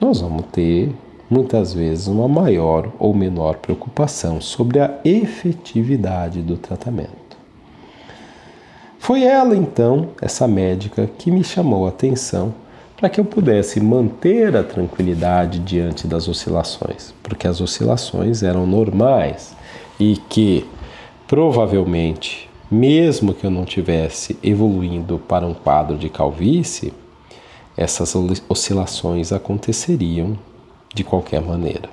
nós 0.00 0.20
vamos 0.20 0.46
ter 0.50 0.92
muitas 1.28 1.72
vezes 1.74 2.08
uma 2.08 2.26
maior 2.26 2.90
ou 2.98 3.14
menor 3.14 3.56
preocupação 3.56 4.40
sobre 4.40 4.80
a 4.80 4.98
efetividade 5.04 6.40
do 6.42 6.56
tratamento. 6.56 7.10
Foi 8.98 9.22
ela 9.22 9.56
então, 9.56 10.08
essa 10.20 10.48
médica, 10.48 11.08
que 11.18 11.30
me 11.30 11.44
chamou 11.44 11.86
a 11.86 11.90
atenção 11.90 12.54
para 12.96 13.08
que 13.08 13.20
eu 13.20 13.24
pudesse 13.24 13.80
manter 13.80 14.56
a 14.56 14.62
tranquilidade 14.62 15.58
diante 15.58 16.06
das 16.06 16.28
oscilações, 16.28 17.14
porque 17.22 17.46
as 17.46 17.60
oscilações 17.60 18.42
eram 18.42 18.66
normais 18.66 19.56
e 19.98 20.16
que 20.28 20.66
provavelmente 21.26 22.50
mesmo 22.70 23.34
que 23.34 23.44
eu 23.44 23.50
não 23.50 23.64
tivesse 23.64 24.38
evoluindo 24.42 25.18
para 25.18 25.44
um 25.44 25.52
quadro 25.52 25.98
de 25.98 26.08
calvície, 26.08 26.92
essas 27.76 28.14
oscilações 28.48 29.32
aconteceriam 29.32 30.38
de 30.94 31.04
qualquer 31.04 31.40
maneira. 31.40 31.88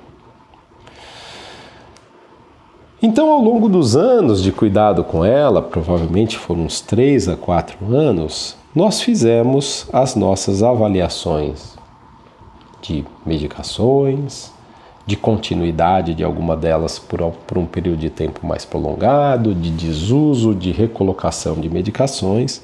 Então, 3.00 3.30
ao 3.30 3.40
longo 3.40 3.68
dos 3.68 3.94
anos 3.94 4.42
de 4.42 4.50
cuidado 4.50 5.04
com 5.04 5.24
ela, 5.24 5.62
provavelmente 5.62 6.36
foram 6.36 6.64
uns 6.64 6.80
3 6.80 7.28
a 7.28 7.36
4 7.36 7.94
anos, 7.94 8.56
nós 8.74 9.00
fizemos 9.00 9.86
as 9.92 10.16
nossas 10.16 10.64
avaliações 10.64 11.76
de 12.82 13.04
medicações, 13.24 14.52
de 15.06 15.16
continuidade 15.16 16.12
de 16.12 16.22
alguma 16.22 16.56
delas 16.56 16.98
por, 16.98 17.32
por 17.46 17.56
um 17.56 17.66
período 17.66 17.98
de 17.98 18.10
tempo 18.10 18.46
mais 18.46 18.64
prolongado, 18.64 19.54
de 19.54 19.70
desuso, 19.70 20.54
de 20.54 20.70
recolocação 20.70 21.54
de 21.54 21.70
medicações. 21.70 22.60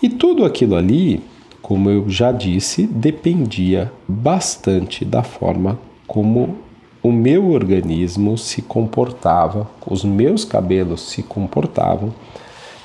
E 0.00 0.08
tudo 0.08 0.44
aquilo 0.44 0.76
ali, 0.76 1.22
como 1.64 1.88
eu 1.88 2.10
já 2.10 2.30
disse, 2.30 2.86
dependia 2.86 3.90
bastante 4.06 5.02
da 5.02 5.22
forma 5.22 5.78
como 6.06 6.58
o 7.02 7.10
meu 7.10 7.52
organismo 7.52 8.36
se 8.36 8.60
comportava, 8.60 9.66
os 9.86 10.04
meus 10.04 10.44
cabelos 10.44 11.00
se 11.08 11.22
comportavam 11.22 12.12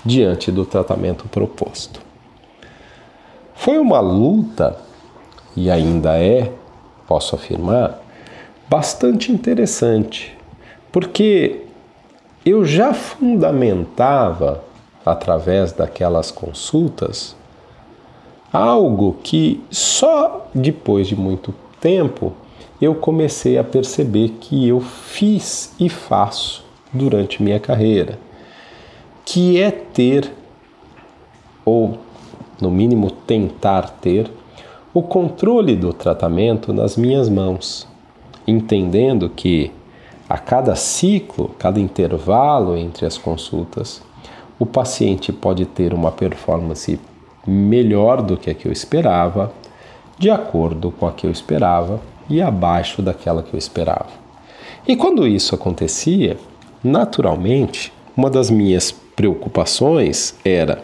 diante 0.06 0.50
do 0.50 0.66
tratamento 0.66 1.28
proposto. 1.28 2.02
Foi 3.54 3.78
uma 3.78 4.00
luta, 4.00 4.78
e 5.58 5.70
ainda 5.70 6.18
é, 6.18 6.50
posso 7.06 7.36
afirmar, 7.36 8.00
bastante 8.70 9.30
interessante, 9.30 10.38
porque 10.90 11.64
eu 12.46 12.64
já 12.64 12.94
fundamentava 12.94 14.64
através 15.06 15.74
daquelas 15.74 16.32
consultas 16.32 17.38
algo 18.52 19.18
que 19.24 19.62
só 19.70 20.48
depois 20.54 21.08
de 21.08 21.16
muito 21.16 21.54
tempo 21.80 22.34
eu 22.82 22.96
comecei 22.96 23.58
a 23.58 23.64
perceber 23.64 24.30
que 24.40 24.68
eu 24.68 24.80
fiz 24.80 25.76
e 25.80 25.90
faço 25.90 26.64
durante 26.92 27.44
minha 27.44 27.60
carreira, 27.60 28.18
que 29.26 29.62
é 29.62 29.70
ter 29.70 30.32
ou 31.64 31.98
no 32.60 32.72
mínimo 32.72 33.12
tentar 33.12 33.90
ter 34.02 34.32
o 34.94 35.04
controle 35.04 35.76
do 35.76 35.94
tratamento 35.94 36.74
nas 36.74 36.98
minhas 36.98 37.30
mãos 37.30 37.88
entendendo 38.50 39.30
que 39.30 39.72
a 40.28 40.38
cada 40.38 40.76
ciclo, 40.76 41.52
cada 41.58 41.80
intervalo 41.80 42.76
entre 42.78 43.06
as 43.06 43.18
consultas, 43.18 44.02
o 44.58 44.66
paciente 44.66 45.32
pode 45.32 45.66
ter 45.66 45.94
uma 45.94 46.12
performance 46.12 47.00
melhor 47.50 48.22
do 48.22 48.38
que 48.38 48.50
a 48.50 48.54
que 48.54 48.68
eu 48.68 48.72
esperava, 48.72 49.52
de 50.18 50.30
acordo 50.30 50.92
com 50.92 51.08
a 51.08 51.12
que 51.12 51.26
eu 51.26 51.32
esperava 51.32 52.00
e 52.30 52.42
abaixo 52.42 53.02
daquela 53.02 53.42
que 53.42 53.54
eu 53.54 53.58
esperava. 53.58 54.10
E 54.88 54.96
quando 54.96 55.28
isso 55.28 55.56
acontecia, 55.56 56.38
naturalmente, 56.84 57.92
uma 58.16 58.30
das 58.30 58.50
minhas 58.50 58.92
preocupações 58.92 60.36
era: 60.44 60.84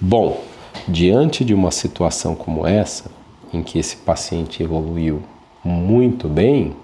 bom, 0.00 0.40
diante 0.86 1.44
de 1.44 1.54
uma 1.54 1.70
situação 1.70 2.34
como 2.34 2.66
essa, 2.66 3.10
em 3.52 3.62
que 3.62 3.78
esse 3.78 3.96
paciente 3.96 4.62
evoluiu 4.62 5.22
muito 5.64 6.28
bem, 6.28 6.74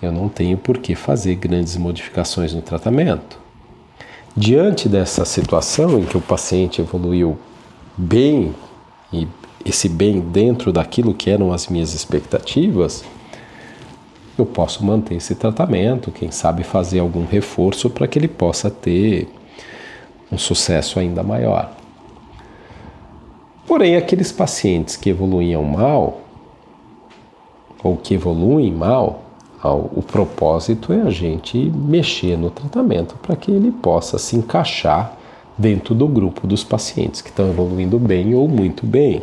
eu 0.00 0.10
não 0.10 0.28
tenho 0.28 0.58
por 0.58 0.78
que 0.78 0.94
fazer 0.94 1.36
grandes 1.36 1.76
modificações 1.76 2.52
no 2.52 2.60
tratamento. 2.60 3.38
Diante 4.36 4.88
dessa 4.88 5.24
situação 5.24 5.98
em 5.98 6.04
que 6.04 6.16
o 6.16 6.20
paciente 6.20 6.80
evoluiu 6.80 7.38
bem, 7.96 8.54
e 9.12 9.26
esse 9.64 9.88
bem 9.88 10.20
dentro 10.20 10.72
daquilo 10.72 11.14
que 11.14 11.30
eram 11.30 11.52
as 11.52 11.68
minhas 11.68 11.94
expectativas, 11.94 13.04
eu 14.38 14.46
posso 14.46 14.84
manter 14.84 15.16
esse 15.16 15.34
tratamento, 15.34 16.10
quem 16.10 16.30
sabe 16.30 16.64
fazer 16.64 17.00
algum 17.00 17.24
reforço 17.24 17.90
para 17.90 18.08
que 18.08 18.18
ele 18.18 18.28
possa 18.28 18.70
ter 18.70 19.28
um 20.30 20.38
sucesso 20.38 20.98
ainda 20.98 21.22
maior. 21.22 21.70
Porém, 23.66 23.96
aqueles 23.96 24.32
pacientes 24.32 24.96
que 24.96 25.10
evoluíam 25.10 25.62
mal, 25.62 26.20
ou 27.82 27.96
que 27.96 28.14
evoluem 28.14 28.72
mal, 28.72 29.22
o 29.62 30.02
propósito 30.02 30.92
é 30.92 31.02
a 31.02 31.10
gente 31.10 31.56
mexer 31.56 32.36
no 32.36 32.50
tratamento 32.50 33.14
para 33.22 33.36
que 33.36 33.50
ele 33.50 33.70
possa 33.70 34.18
se 34.18 34.34
encaixar 34.34 35.16
dentro 35.56 35.94
do 35.94 36.06
grupo 36.06 36.46
dos 36.46 36.64
pacientes 36.64 37.20
que 37.20 37.30
estão 37.30 37.48
evoluindo 37.48 37.98
bem 37.98 38.34
ou 38.34 38.48
muito 38.48 38.86
bem. 38.86 39.22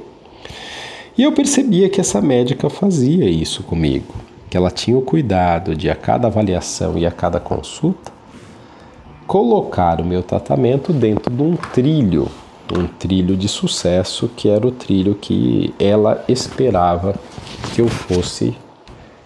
E 1.18 1.24
eu 1.24 1.32
percebia 1.32 1.89
que 1.89 2.00
essa 2.00 2.22
médica 2.22 2.70
fazia 2.70 3.30
isso 3.30 3.63
comigo, 3.63 4.13
que 4.50 4.56
ela 4.56 4.72
tinha 4.72 4.98
o 4.98 5.02
cuidado 5.02 5.76
de 5.76 5.89
a 5.89 5.96
cada 5.96 6.28
avaliação 6.28 6.98
e 6.98 7.06
a 7.06 7.12
cada 7.12 7.39
consulta 7.39 8.20
colocar 9.30 10.02
o 10.02 10.04
meu 10.04 10.24
tratamento 10.24 10.92
dentro 10.92 11.32
de 11.32 11.44
um 11.44 11.56
trilho, 11.56 12.28
um 12.76 12.88
trilho 12.88 13.38
de 13.38 13.48
sucesso, 13.48 14.28
que 14.36 14.50
era 14.50 14.65
o 14.65 14.72
trilho 14.72 15.13
que 15.13 15.72
ela 15.78 16.26
esperava 16.28 17.13
que 17.76 17.80
eu 17.80 17.88
fosse 17.88 18.58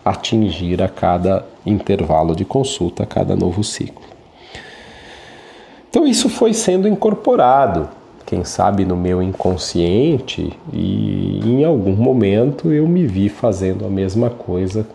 atingir 0.04 0.84
a 0.84 0.89
cada 0.89 1.46
intervalo 1.66 2.36
de 2.36 2.44
consulta, 2.44 3.04
a 3.04 3.06
cada 3.06 3.34
novo 3.34 3.63
ciclo. 3.63 4.12
Então 5.93 6.08
isso 6.08 6.27
foi 6.27 6.56
sendo 6.56 6.88
incorporado, 6.88 7.88
quem 8.25 8.43
sabe 8.43 8.84
no 8.84 8.97
meu 8.97 9.21
inconsciente, 9.21 10.51
e 10.73 11.39
em 11.45 11.63
algum 11.63 11.95
momento 11.95 12.73
eu 12.73 12.88
me 12.88 13.06
vi 13.06 13.29
fazendo 13.29 13.86
a 13.86 13.89
mesma 13.91 14.32
coisa 14.32 14.88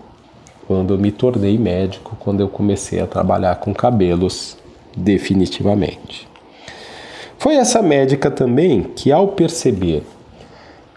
quando 0.66 0.94
eu 0.94 0.98
me 0.98 1.12
tornei 1.12 1.56
médico, 1.56 2.16
quando 2.18 2.40
eu 2.40 2.48
comecei 2.48 2.98
a 2.98 3.06
trabalhar 3.06 3.54
com 3.60 3.72
cabelos 3.72 4.58
definitivamente. 4.96 6.26
Foi 7.38 7.54
essa 7.54 7.80
médica 7.80 8.28
também 8.28 8.82
que, 8.82 9.12
ao 9.12 9.28
perceber 9.28 10.02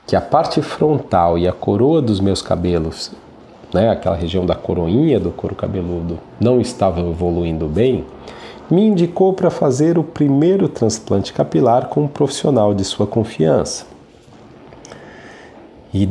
que 0.08 0.16
a 0.16 0.22
parte 0.22 0.64
frontal 0.64 1.38
e 1.38 1.48
a 1.48 1.54
coroa 1.54 2.02
dos 2.02 2.20
meus 2.20 2.42
cabelos 2.42 3.12
né, 3.72 3.92
aquela 3.92 4.16
região 4.16 4.48
da 4.48 4.56
coroinha 4.56 5.20
do 5.20 5.30
couro 5.30 5.56
cabeludo, 5.56 6.18
não 6.40 6.60
estava 6.60 7.00
evoluindo 7.02 7.68
bem, 7.68 8.04
me 8.72 8.86
indicou 8.86 9.34
para 9.34 9.52
fazer 9.52 9.98
o 9.98 10.04
primeiro 10.04 10.70
transplante 10.70 11.34
capilar 11.34 11.90
com 11.90 12.04
um 12.04 12.08
profissional 12.08 12.74
de 12.74 12.86
sua 12.86 13.06
confiança. 13.06 13.86
E 15.94 16.08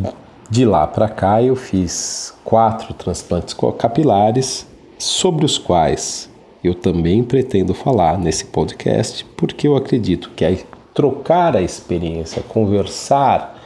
de 0.51 0.65
lá 0.67 0.87
para 0.87 1.09
cá 1.09 1.43
eu 1.43 1.57
fiz 1.57 2.35
quatro 2.45 2.93
transplantes 2.93 3.57
capilares, 3.79 4.67
sobre 4.99 5.47
os 5.47 5.57
quais 5.57 6.29
eu 6.63 6.75
também 6.75 7.23
pretendo 7.23 7.73
falar 7.73 8.19
nesse 8.19 8.45
podcast, 8.45 9.25
porque 9.37 9.67
eu 9.67 9.75
acredito 9.75 10.31
que 10.37 10.67
trocar 10.93 11.57
a 11.57 11.63
experiência, 11.63 12.43
conversar 12.43 13.59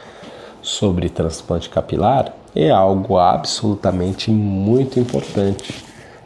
sobre 0.61 1.09
transplante 1.09 1.69
capilar 1.69 2.33
é 2.55 2.71
algo 2.71 3.17
absolutamente 3.17 4.31
muito 4.31 4.97
importante 4.97 5.83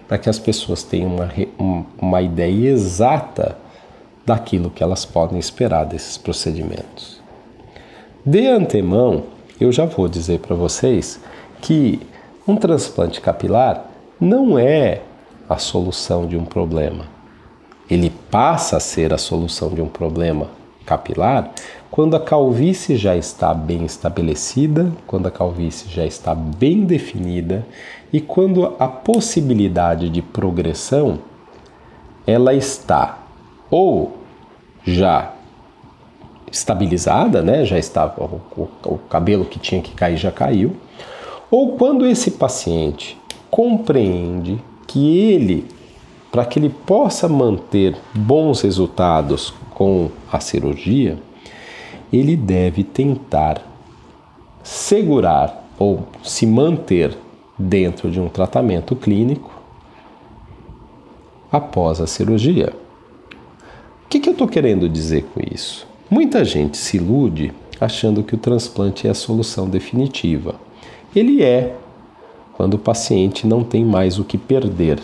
para 0.09 0.17
que 0.17 0.27
as 0.27 0.39
pessoas 0.39 0.81
tenham 0.81 1.15
uma, 1.15 1.85
uma 2.01 2.19
ideia 2.19 2.69
exata 2.69 3.55
daquilo 4.25 4.71
que 4.71 4.81
elas 4.81 5.05
podem 5.05 5.37
esperar 5.37 5.85
desses 5.85 6.17
procedimentos. 6.17 7.21
De 8.25 8.47
antemão, 8.47 9.25
eu 9.61 9.71
já 9.71 9.85
vou 9.85 10.07
dizer 10.07 10.39
para 10.39 10.55
vocês 10.55 11.19
que 11.61 12.01
um 12.47 12.55
transplante 12.55 13.21
capilar 13.21 13.85
não 14.19 14.57
é 14.57 15.03
a 15.47 15.59
solução 15.59 16.25
de 16.25 16.35
um 16.35 16.43
problema. 16.43 17.05
Ele 17.87 18.09
passa 18.31 18.77
a 18.77 18.79
ser 18.79 19.13
a 19.13 19.17
solução 19.17 19.69
de 19.69 19.81
um 19.81 19.87
problema 19.87 20.47
capilar 20.87 21.51
quando 21.91 22.15
a 22.15 22.19
calvície 22.19 22.97
já 22.97 23.15
está 23.15 23.53
bem 23.53 23.85
estabelecida, 23.85 24.91
quando 25.05 25.27
a 25.27 25.31
calvície 25.31 25.89
já 25.89 26.05
está 26.05 26.33
bem 26.33 26.85
definida 26.85 27.65
e 28.11 28.19
quando 28.19 28.75
a 28.79 28.87
possibilidade 28.87 30.09
de 30.09 30.21
progressão 30.21 31.19
ela 32.25 32.53
está 32.53 33.19
ou 33.69 34.17
já 34.83 35.33
estabilizada, 36.51 37.41
né? 37.41 37.65
Já 37.65 37.77
está 37.77 38.05
o, 38.17 38.41
o, 38.59 38.67
o 38.85 38.97
cabelo 39.09 39.45
que 39.45 39.59
tinha 39.59 39.81
que 39.81 39.93
cair 39.93 40.17
já 40.17 40.31
caiu, 40.31 40.75
ou 41.51 41.77
quando 41.77 42.05
esse 42.05 42.31
paciente 42.31 43.17
compreende 43.49 44.61
que 44.87 45.17
ele, 45.31 45.67
para 46.31 46.45
que 46.45 46.59
ele 46.59 46.69
possa 46.69 47.27
manter 47.27 47.95
bons 48.13 48.61
resultados 48.61 49.53
com 49.73 50.09
a 50.31 50.39
cirurgia, 50.39 51.17
ele 52.11 52.35
deve 52.35 52.83
tentar 52.83 53.61
segurar 54.63 55.67
ou 55.77 56.03
se 56.23 56.45
manter 56.45 57.15
dentro 57.59 58.09
de 58.09 58.21
um 58.21 58.29
tratamento 58.29 58.95
clínico 58.95 59.51
após 61.51 61.99
a 61.99 62.07
cirurgia. 62.07 62.73
O 64.05 64.09
que, 64.09 64.19
que 64.19 64.29
eu 64.29 64.33
estou 64.33 64.47
querendo 64.47 64.87
dizer 64.87 65.25
com 65.33 65.41
isso? 65.53 65.85
Muita 66.09 66.45
gente 66.45 66.77
se 66.77 66.97
ilude 66.97 67.51
achando 67.79 68.23
que 68.23 68.33
o 68.33 68.37
transplante 68.37 69.05
é 69.07 69.09
a 69.09 69.13
solução 69.13 69.69
definitiva. 69.69 70.55
Ele 71.15 71.43
é, 71.43 71.75
quando 72.53 72.75
o 72.75 72.79
paciente 72.79 73.45
não 73.45 73.63
tem 73.63 73.83
mais 73.83 74.17
o 74.17 74.23
que 74.23 74.37
perder. 74.37 74.99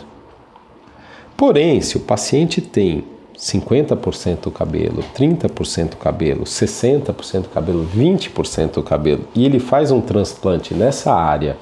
Porém, 1.37 1.81
se 1.81 1.97
o 1.97 1.99
paciente 1.99 2.61
tem 2.61 3.03
50% 3.37 4.51
cabelo, 4.51 5.03
30% 5.15 5.95
cabelo, 5.97 6.43
60% 6.43 7.49
cabelo, 7.53 7.87
20% 7.95 8.81
cabelo, 8.83 9.25
e 9.35 9.45
ele 9.45 9.59
faz 9.59 9.91
um 9.91 10.01
transplante 10.01 10.73
nessa 10.73 11.13
área 11.13 11.57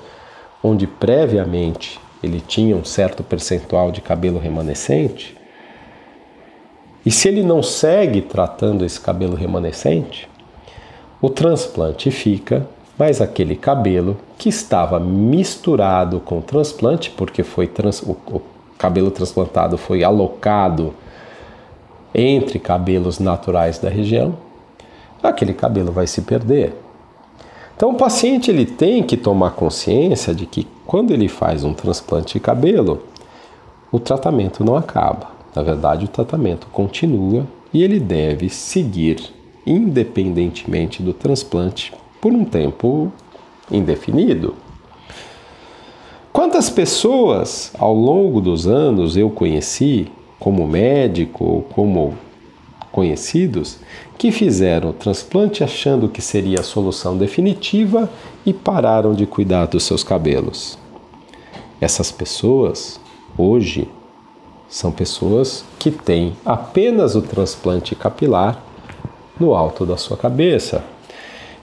onde 0.63 0.88
previamente 0.88 1.99
ele 2.23 2.39
tinha 2.39 2.76
um 2.76 2.86
certo 2.86 3.21
percentual 3.21 3.91
de 3.91 3.99
cabelo 3.99 4.39
remanescente, 4.39 5.36
e 7.06 7.12
se 7.12 7.28
ele 7.28 7.43
não 7.43 7.62
segue 7.62 8.21
tratando 8.21 8.86
esse 8.86 8.99
cabelo 8.99 9.36
remanescente, 9.36 10.30
o 11.21 11.30
transplante 11.30 12.10
fica, 12.10 12.65
mas 12.97 13.19
aquele 13.19 13.56
cabelo 13.56 14.17
que 14.38 14.47
estava 14.47 14.99
misturado 14.99 16.19
com 16.21 16.39
o 16.39 16.41
transplante, 16.41 17.10
porque 17.12 17.43
foi 17.43 17.67
trans, 17.67 18.02
o, 18.02 18.12
o 18.12 18.41
cabelo 18.78 19.12
transplantado 19.12 19.78
foi 19.78 20.04
alocado 20.04 20.93
entre 22.15 22.60
cabelos 22.60 23.19
naturais 23.19 23.80
da 23.80 23.89
região, 23.89 24.38
aquele 25.21 25.54
cabelo 25.54 25.91
vai 25.91 26.08
se 26.08 26.21
perder. 26.21 26.73
Então 27.76 27.92
o 27.92 27.96
paciente 27.96 28.52
ele 28.52 28.66
tem 28.66 29.04
que 29.04 29.18
tomar 29.18 29.52
consciência 29.52 30.34
de 30.34 30.46
que 30.46 30.68
quando 30.86 31.12
ele 31.12 31.28
faz 31.28 31.64
um 31.64 31.74
transplante 31.74 32.34
de 32.34 32.40
cabelo, 32.40 33.04
o 33.92 34.00
tratamento 34.00 34.64
não 34.64 34.76
acaba. 34.76 35.32
Na 35.56 35.62
verdade, 35.62 36.06
o 36.06 36.08
tratamento 36.08 36.68
continua 36.72 37.46
e 37.74 37.84
ele 37.84 38.00
deve 38.00 38.50
seguir 38.50 39.18
independentemente 39.66 41.02
do 41.02 41.14
transplante 41.14 41.94
por 42.22 42.32
um 42.32 42.44
tempo 42.44 43.12
indefinido. 43.72 44.56
Quantas 46.32 46.70
pessoas 46.70 47.72
ao 47.78 47.94
longo 47.94 48.42
dos 48.42 48.68
anos 48.68 49.16
eu 49.16 49.30
conheci 49.30 50.08
como 50.40 50.68
médico 50.68 51.46
ou 51.46 51.62
como 51.62 52.16
conhecidos 52.94 53.80
que 54.20 54.32
fizeram 54.32 54.92
o 54.92 54.94
transplante 54.94 55.64
achando 55.64 56.08
que 56.08 56.22
seria 56.22 56.60
a 56.60 56.64
solução 56.64 57.18
definitiva 57.18 58.08
e 58.46 58.54
pararam 58.54 59.16
de 59.16 59.26
cuidar 59.26 59.66
dos 59.66 59.84
seus 59.84 60.04
cabelos. 60.04 60.78
Essas 61.82 62.12
pessoas, 62.12 63.00
hoje, 63.36 63.90
são 64.70 64.92
pessoas 64.92 65.66
que 65.80 65.90
têm 65.90 66.38
apenas 66.46 67.16
o 67.16 67.22
transplante 67.22 67.96
capilar 67.96 68.64
no 69.40 69.56
alto 69.56 69.88
da 69.88 69.98
sua 69.98 70.16
cabeça. 70.16 70.84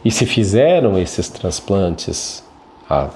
E 0.05 0.11
se 0.11 0.27
fizeram 0.27 0.99
esses 0.99 1.29
transplantes 1.29 2.43
há 2.89 3.09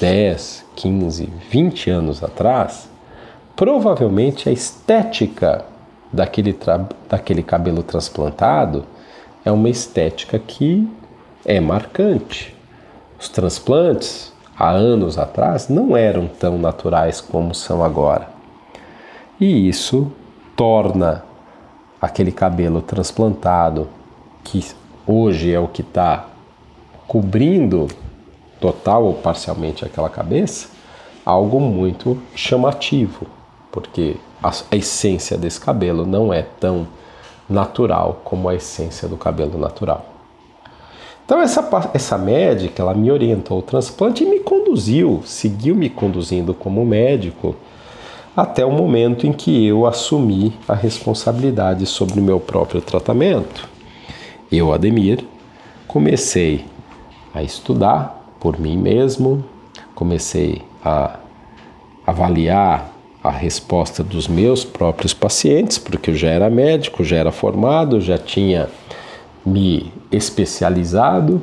10, 0.00 0.64
15, 0.74 1.28
20 1.50 1.90
anos 1.90 2.24
atrás, 2.24 2.88
provavelmente 3.54 4.48
a 4.48 4.52
estética 4.52 5.66
daquele, 6.12 6.56
daquele 7.08 7.42
cabelo 7.42 7.82
transplantado 7.82 8.84
é 9.44 9.50
uma 9.50 9.68
estética 9.68 10.38
que 10.38 10.88
é 11.44 11.58
marcante. 11.60 12.54
Os 13.18 13.28
transplantes, 13.28 14.32
há 14.56 14.70
anos 14.70 15.18
atrás, 15.18 15.68
não 15.68 15.96
eram 15.96 16.26
tão 16.26 16.58
naturais 16.58 17.20
como 17.20 17.54
são 17.54 17.82
agora. 17.82 18.28
E 19.40 19.68
isso 19.68 20.12
torna 20.54 21.24
aquele 22.00 22.30
cabelo 22.30 22.82
transplantado, 22.82 23.88
que 24.44 24.64
hoje 25.06 25.52
é 25.52 25.58
o 25.58 25.68
que 25.68 25.82
está 25.82 26.26
cobrindo 27.06 27.88
total 28.60 29.04
ou 29.04 29.14
parcialmente 29.14 29.84
aquela 29.84 30.08
cabeça, 30.08 30.68
algo 31.24 31.60
muito 31.60 32.20
chamativo, 32.34 33.26
porque 33.70 34.16
a, 34.42 34.50
a 34.70 34.76
essência 34.76 35.36
desse 35.36 35.60
cabelo 35.60 36.04
não 36.04 36.32
é 36.32 36.42
tão 36.42 36.86
natural 37.48 38.20
como 38.24 38.48
a 38.48 38.54
essência 38.54 39.08
do 39.08 39.16
cabelo 39.16 39.58
natural. 39.58 40.06
Então 41.24 41.40
essa, 41.40 41.68
essa 41.94 42.18
médica, 42.18 42.82
ela 42.82 42.94
me 42.94 43.10
orientou 43.10 43.60
o 43.60 43.62
transplante 43.62 44.24
e 44.24 44.26
me 44.26 44.40
conduziu, 44.40 45.22
seguiu 45.24 45.74
me 45.74 45.88
conduzindo 45.88 46.52
como 46.52 46.84
médico 46.84 47.54
até 48.36 48.64
o 48.64 48.70
momento 48.70 49.26
em 49.26 49.32
que 49.32 49.66
eu 49.66 49.86
assumi 49.86 50.54
a 50.66 50.74
responsabilidade 50.74 51.86
sobre 51.86 52.18
o 52.18 52.22
meu 52.22 52.40
próprio 52.40 52.80
tratamento. 52.80 53.68
Eu, 54.50 54.72
Ademir, 54.72 55.24
comecei 55.86 56.64
a 57.32 57.42
estudar 57.42 58.34
por 58.40 58.58
mim 58.58 58.76
mesmo, 58.76 59.44
comecei 59.94 60.62
a 60.84 61.18
avaliar 62.06 62.91
a 63.22 63.30
resposta 63.30 64.02
dos 64.02 64.26
meus 64.26 64.64
próprios 64.64 65.14
pacientes, 65.14 65.78
porque 65.78 66.10
eu 66.10 66.14
já 66.14 66.28
era 66.28 66.50
médico, 66.50 67.04
já 67.04 67.16
era 67.16 67.30
formado, 67.30 68.00
já 68.00 68.18
tinha 68.18 68.68
me 69.46 69.92
especializado. 70.10 71.40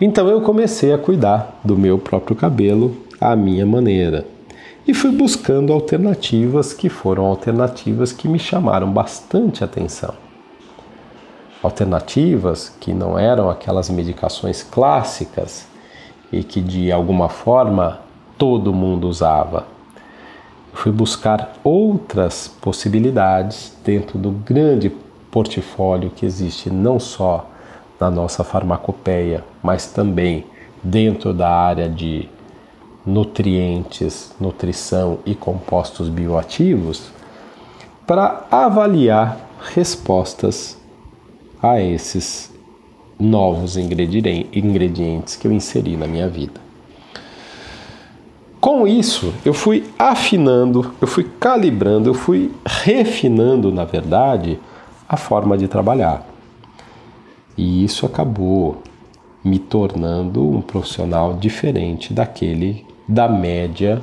Então 0.00 0.26
eu 0.28 0.40
comecei 0.40 0.92
a 0.94 0.98
cuidar 0.98 1.60
do 1.62 1.76
meu 1.76 1.98
próprio 1.98 2.34
cabelo 2.34 2.96
à 3.20 3.36
minha 3.36 3.66
maneira. 3.66 4.26
E 4.88 4.94
fui 4.94 5.10
buscando 5.10 5.72
alternativas 5.72 6.72
que 6.72 6.88
foram 6.88 7.26
alternativas 7.26 8.10
que 8.12 8.26
me 8.26 8.38
chamaram 8.38 8.90
bastante 8.90 9.62
atenção. 9.62 10.14
Alternativas 11.62 12.74
que 12.80 12.94
não 12.94 13.18
eram 13.18 13.50
aquelas 13.50 13.90
medicações 13.90 14.62
clássicas 14.62 15.66
e 16.32 16.42
que 16.42 16.62
de 16.62 16.90
alguma 16.90 17.28
forma 17.28 18.00
todo 18.38 18.72
mundo 18.72 19.06
usava 19.06 19.66
fui 20.72 20.92
buscar 20.92 21.54
outras 21.62 22.48
possibilidades 22.60 23.76
dentro 23.84 24.18
do 24.18 24.30
grande 24.30 24.90
portfólio 25.30 26.10
que 26.10 26.26
existe 26.26 26.70
não 26.70 26.98
só 26.98 27.48
na 27.98 28.10
nossa 28.10 28.42
farmacopeia, 28.42 29.44
mas 29.62 29.86
também 29.86 30.44
dentro 30.82 31.34
da 31.34 31.50
área 31.50 31.88
de 31.88 32.28
nutrientes, 33.04 34.34
nutrição 34.40 35.18
e 35.26 35.34
compostos 35.34 36.08
bioativos, 36.08 37.10
para 38.06 38.46
avaliar 38.50 39.38
respostas 39.74 40.78
a 41.62 41.80
esses 41.80 42.50
novos 43.18 43.76
ingredientes 43.76 45.36
que 45.36 45.46
eu 45.46 45.52
inseri 45.52 45.96
na 45.96 46.06
minha 46.06 46.28
vida. 46.28 46.69
Com 48.60 48.86
isso, 48.86 49.32
eu 49.42 49.54
fui 49.54 49.90
afinando, 49.98 50.92
eu 51.00 51.06
fui 51.06 51.24
calibrando, 51.24 52.10
eu 52.10 52.14
fui 52.14 52.52
refinando, 52.66 53.72
na 53.72 53.86
verdade, 53.86 54.58
a 55.08 55.16
forma 55.16 55.56
de 55.56 55.66
trabalhar. 55.66 56.26
E 57.56 57.82
isso 57.82 58.04
acabou 58.04 58.82
me 59.42 59.58
tornando 59.58 60.46
um 60.46 60.60
profissional 60.60 61.32
diferente 61.32 62.12
daquele 62.12 62.84
da 63.08 63.26
média 63.26 64.02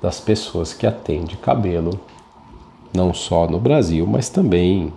das 0.00 0.20
pessoas 0.20 0.72
que 0.72 0.86
atende 0.86 1.36
cabelo, 1.36 1.98
não 2.94 3.12
só 3.12 3.48
no 3.48 3.58
Brasil, 3.58 4.06
mas 4.06 4.28
também 4.28 4.92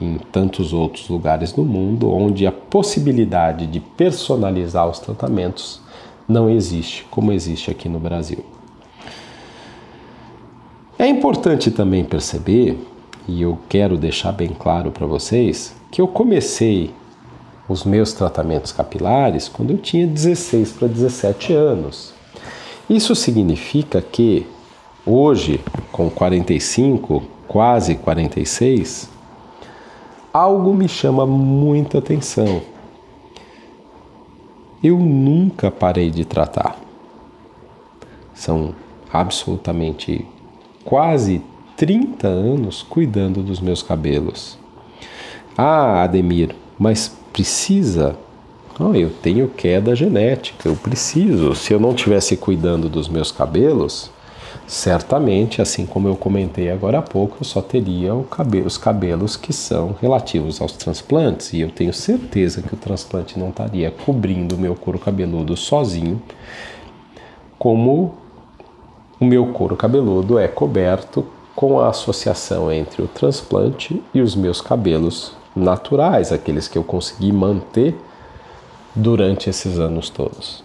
em 0.00 0.18
tantos 0.30 0.72
outros 0.72 1.08
lugares 1.08 1.52
do 1.52 1.64
mundo, 1.64 2.10
onde 2.10 2.46
a 2.46 2.52
possibilidade 2.52 3.66
de 3.66 3.80
personalizar 3.80 4.88
os 4.88 5.00
tratamentos 5.00 5.80
não 6.28 6.48
existe 6.48 7.06
como 7.10 7.32
existe 7.32 7.70
aqui 7.70 7.88
no 7.88 7.98
Brasil. 7.98 8.44
É 10.98 11.06
importante 11.06 11.70
também 11.70 12.04
perceber, 12.04 12.78
e 13.26 13.42
eu 13.42 13.58
quero 13.68 13.96
deixar 13.96 14.32
bem 14.32 14.48
claro 14.48 14.90
para 14.90 15.06
vocês, 15.06 15.74
que 15.90 16.00
eu 16.00 16.08
comecei 16.08 16.92
os 17.68 17.84
meus 17.84 18.12
tratamentos 18.12 18.72
capilares 18.72 19.48
quando 19.48 19.70
eu 19.72 19.78
tinha 19.78 20.06
16 20.06 20.72
para 20.72 20.88
17 20.88 21.52
anos. 21.52 22.12
Isso 22.88 23.14
significa 23.14 24.00
que 24.02 24.46
hoje, 25.06 25.60
com 25.90 26.10
45, 26.10 27.22
quase 27.48 27.96
46, 27.96 29.08
algo 30.32 30.74
me 30.74 30.88
chama 30.88 31.26
muita 31.26 31.98
atenção 31.98 32.73
eu 34.84 34.98
nunca 34.98 35.70
parei 35.70 36.10
de 36.10 36.26
tratar. 36.26 36.78
São 38.34 38.74
absolutamente 39.10 40.26
quase 40.84 41.40
30 41.74 42.28
anos 42.28 42.82
cuidando 42.82 43.42
dos 43.42 43.60
meus 43.60 43.82
cabelos. 43.82 44.58
Ah, 45.56 46.02
Ademir, 46.02 46.54
mas 46.78 47.16
precisa? 47.32 48.14
Oh, 48.78 48.92
eu 48.94 49.08
tenho 49.08 49.48
queda 49.48 49.96
genética, 49.96 50.68
eu 50.68 50.76
preciso. 50.76 51.54
Se 51.54 51.72
eu 51.72 51.80
não 51.80 51.94
tivesse 51.94 52.36
cuidando 52.36 52.88
dos 52.88 53.08
meus 53.08 53.32
cabelos, 53.32 54.10
certamente, 54.66 55.60
assim 55.60 55.86
como 55.86 56.08
eu 56.08 56.16
comentei 56.16 56.70
agora 56.70 56.98
há 56.98 57.02
pouco, 57.02 57.38
eu 57.40 57.44
só 57.44 57.60
teria 57.60 58.14
os 58.14 58.78
cabelos 58.78 59.36
que 59.36 59.52
são 59.52 59.94
relativos 60.00 60.60
aos 60.60 60.72
transplantes. 60.72 61.52
E 61.52 61.60
eu 61.60 61.70
tenho 61.70 61.92
certeza 61.92 62.62
que 62.62 62.74
o 62.74 62.76
transplante 62.76 63.38
não 63.38 63.50
estaria 63.50 63.90
cobrindo 63.90 64.54
o 64.54 64.58
meu 64.58 64.74
couro 64.74 64.98
cabeludo 64.98 65.56
sozinho, 65.56 66.20
como 67.58 68.14
o 69.20 69.24
meu 69.24 69.46
couro 69.52 69.76
cabeludo 69.76 70.38
é 70.38 70.48
coberto 70.48 71.24
com 71.54 71.78
a 71.78 71.88
associação 71.88 72.70
entre 72.70 73.00
o 73.00 73.06
transplante 73.06 74.02
e 74.12 74.20
os 74.20 74.34
meus 74.34 74.60
cabelos 74.60 75.36
naturais, 75.54 76.32
aqueles 76.32 76.66
que 76.66 76.76
eu 76.76 76.82
consegui 76.82 77.32
manter 77.32 77.96
durante 78.94 79.48
esses 79.48 79.78
anos 79.78 80.10
todos. 80.10 80.64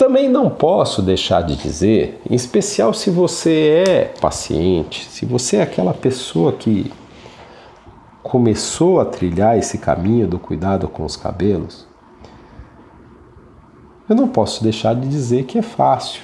Também 0.00 0.30
não 0.30 0.48
posso 0.48 1.02
deixar 1.02 1.42
de 1.42 1.54
dizer, 1.54 2.22
em 2.30 2.34
especial 2.34 2.94
se 2.94 3.10
você 3.10 3.84
é 3.86 4.04
paciente, 4.18 5.04
se 5.04 5.26
você 5.26 5.58
é 5.58 5.62
aquela 5.62 5.92
pessoa 5.92 6.54
que 6.54 6.90
começou 8.22 8.98
a 8.98 9.04
trilhar 9.04 9.58
esse 9.58 9.76
caminho 9.76 10.26
do 10.26 10.38
cuidado 10.38 10.88
com 10.88 11.04
os 11.04 11.16
cabelos, 11.18 11.86
eu 14.08 14.16
não 14.16 14.26
posso 14.26 14.62
deixar 14.62 14.94
de 14.94 15.06
dizer 15.06 15.44
que 15.44 15.58
é 15.58 15.62
fácil. 15.62 16.22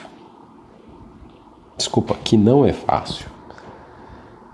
Desculpa, 1.76 2.16
que 2.24 2.38
não 2.38 2.64
é 2.64 2.72
fácil. 2.72 3.28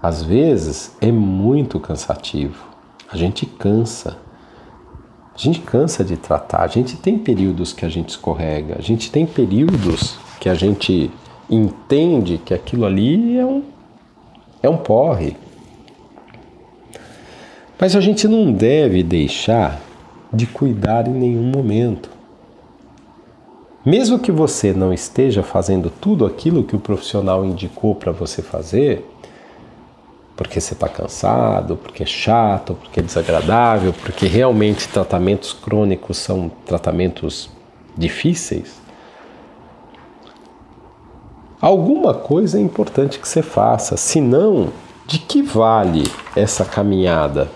Às 0.03 0.21
vezes 0.21 0.97
é 1.01 1.13
muito 1.13 1.79
cansativo. 1.79 2.61
A 3.09 3.17
gente 3.17 3.47
cansa. 3.47 4.17
A 5.43 5.45
gente 5.45 5.59
cansa 5.59 6.05
de 6.05 6.17
tratar, 6.17 6.63
a 6.63 6.69
gente 6.69 6.97
tem 6.97 7.19
períodos 7.19 7.73
que 7.73 7.85
a 7.85 7.89
gente 7.89 8.11
escorrega, 8.11 8.77
a 8.79 8.81
gente 8.81 9.11
tem 9.11 9.27
períodos 9.27 10.17
que 10.39 10.49
a 10.49 10.55
gente 10.55 11.11
entende 11.51 12.39
que 12.39 12.55
aquilo 12.55 12.87
ali 12.87 13.37
é 13.37 13.45
um, 13.45 13.65
é 14.63 14.69
um 14.69 14.77
porre. 14.77 15.37
Mas 17.77 17.97
a 17.97 18.01
gente 18.01 18.29
não 18.29 18.53
deve 18.53 19.03
deixar 19.03 19.81
de 20.33 20.47
cuidar 20.47 21.09
em 21.09 21.13
nenhum 21.13 21.51
momento. 21.51 22.09
Mesmo 23.85 24.21
que 24.21 24.31
você 24.31 24.73
não 24.73 24.93
esteja 24.93 25.43
fazendo 25.43 25.91
tudo 25.91 26.25
aquilo 26.25 26.63
que 26.63 26.77
o 26.77 26.81
profissional 26.81 27.45
indicou 27.45 27.97
para 27.97 28.13
você 28.13 28.43
fazer, 28.43 29.05
porque 30.37 30.61
você 30.61 30.75
está 30.75 30.89
cansado, 30.89 31.77
porque 31.77 32.03
é 32.03 32.07
chato, 32.07 32.75
porque 32.75 33.01
é 33.01 33.03
desagradável, 33.03 33.93
porque 33.93 34.27
realmente 34.27 34.89
tratamentos 34.89 35.53
crônicos 35.53 36.17
são 36.17 36.51
tratamentos 36.65 37.51
difíceis, 37.97 38.81
alguma 41.61 42.15
coisa 42.15 42.59
é 42.59 42.61
importante 42.61 43.19
que 43.19 43.29
você 43.29 43.43
faça, 43.43 43.97
senão, 43.97 44.73
de 45.07 45.19
que 45.19 45.43
vale 45.43 46.05
essa 46.35 46.65
caminhada? 46.65 47.51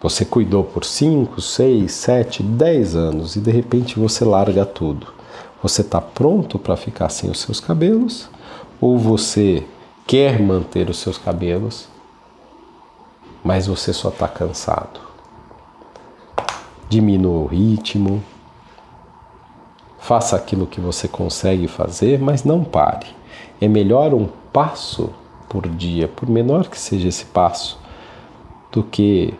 Você 0.00 0.24
cuidou 0.24 0.64
por 0.64 0.84
5, 0.84 1.40
6, 1.40 1.90
7, 1.90 2.42
10 2.42 2.94
anos 2.94 3.36
e 3.36 3.40
de 3.40 3.50
repente 3.50 3.98
você 3.98 4.24
larga 4.24 4.66
tudo. 4.66 5.06
Você 5.62 5.80
está 5.80 5.98
pronto 5.98 6.58
para 6.58 6.76
ficar 6.76 7.08
sem 7.08 7.30
os 7.30 7.40
seus 7.40 7.58
cabelos? 7.58 8.28
Ou 8.84 8.98
você 8.98 9.66
quer 10.06 10.38
manter 10.38 10.90
os 10.90 10.98
seus 10.98 11.16
cabelos, 11.16 11.88
mas 13.42 13.66
você 13.66 13.94
só 13.94 14.10
está 14.10 14.28
cansado? 14.28 15.00
Diminua 16.86 17.44
o 17.44 17.46
ritmo, 17.46 18.22
faça 19.98 20.36
aquilo 20.36 20.66
que 20.66 20.82
você 20.82 21.08
consegue 21.08 21.66
fazer, 21.66 22.18
mas 22.18 22.44
não 22.44 22.62
pare. 22.62 23.06
É 23.58 23.66
melhor 23.66 24.12
um 24.12 24.28
passo 24.52 25.08
por 25.48 25.66
dia, 25.66 26.06
por 26.06 26.28
menor 26.28 26.68
que 26.68 26.78
seja 26.78 27.08
esse 27.08 27.24
passo, 27.24 27.80
do 28.70 28.82
que 28.82 29.32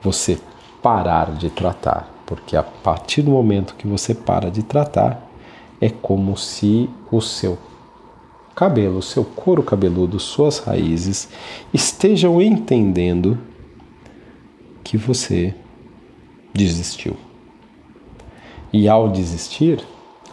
você 0.00 0.38
parar 0.80 1.32
de 1.32 1.50
tratar, 1.50 2.08
porque 2.24 2.56
a 2.56 2.62
partir 2.62 3.22
do 3.22 3.32
momento 3.32 3.74
que 3.74 3.88
você 3.88 4.14
para 4.14 4.52
de 4.52 4.62
tratar, 4.62 5.20
é 5.80 5.90
como 5.90 6.36
se 6.36 6.88
o 7.10 7.20
seu 7.20 7.58
cabelo, 8.54 9.02
seu 9.02 9.24
couro 9.24 9.62
cabeludo, 9.62 10.20
suas 10.20 10.58
raízes 10.58 11.28
estejam 11.72 12.40
entendendo 12.40 13.38
que 14.82 14.96
você 14.96 15.54
desistiu. 16.52 17.16
E 18.72 18.88
ao 18.88 19.08
desistir, 19.08 19.84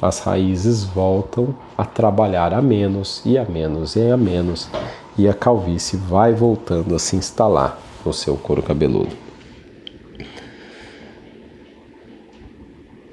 as 0.02 0.20
raízes 0.20 0.84
voltam 0.84 1.56
a 1.78 1.86
trabalhar 1.86 2.54
a 2.54 2.62
menos 2.62 3.22
e 3.26 3.38
a 3.38 3.46
menos 3.46 3.96
e 3.96 4.10
a 4.10 4.18
menos, 4.18 4.70
e 5.18 5.28
a 5.28 5.34
calvície 5.34 5.98
vai 5.98 6.34
voltando 6.34 6.96
a 6.96 7.00
se 7.00 7.16
instalar 7.16 7.80
no 8.06 8.12
seu 8.12 8.36
couro 8.36 8.64
cabeludo. 8.64 9.16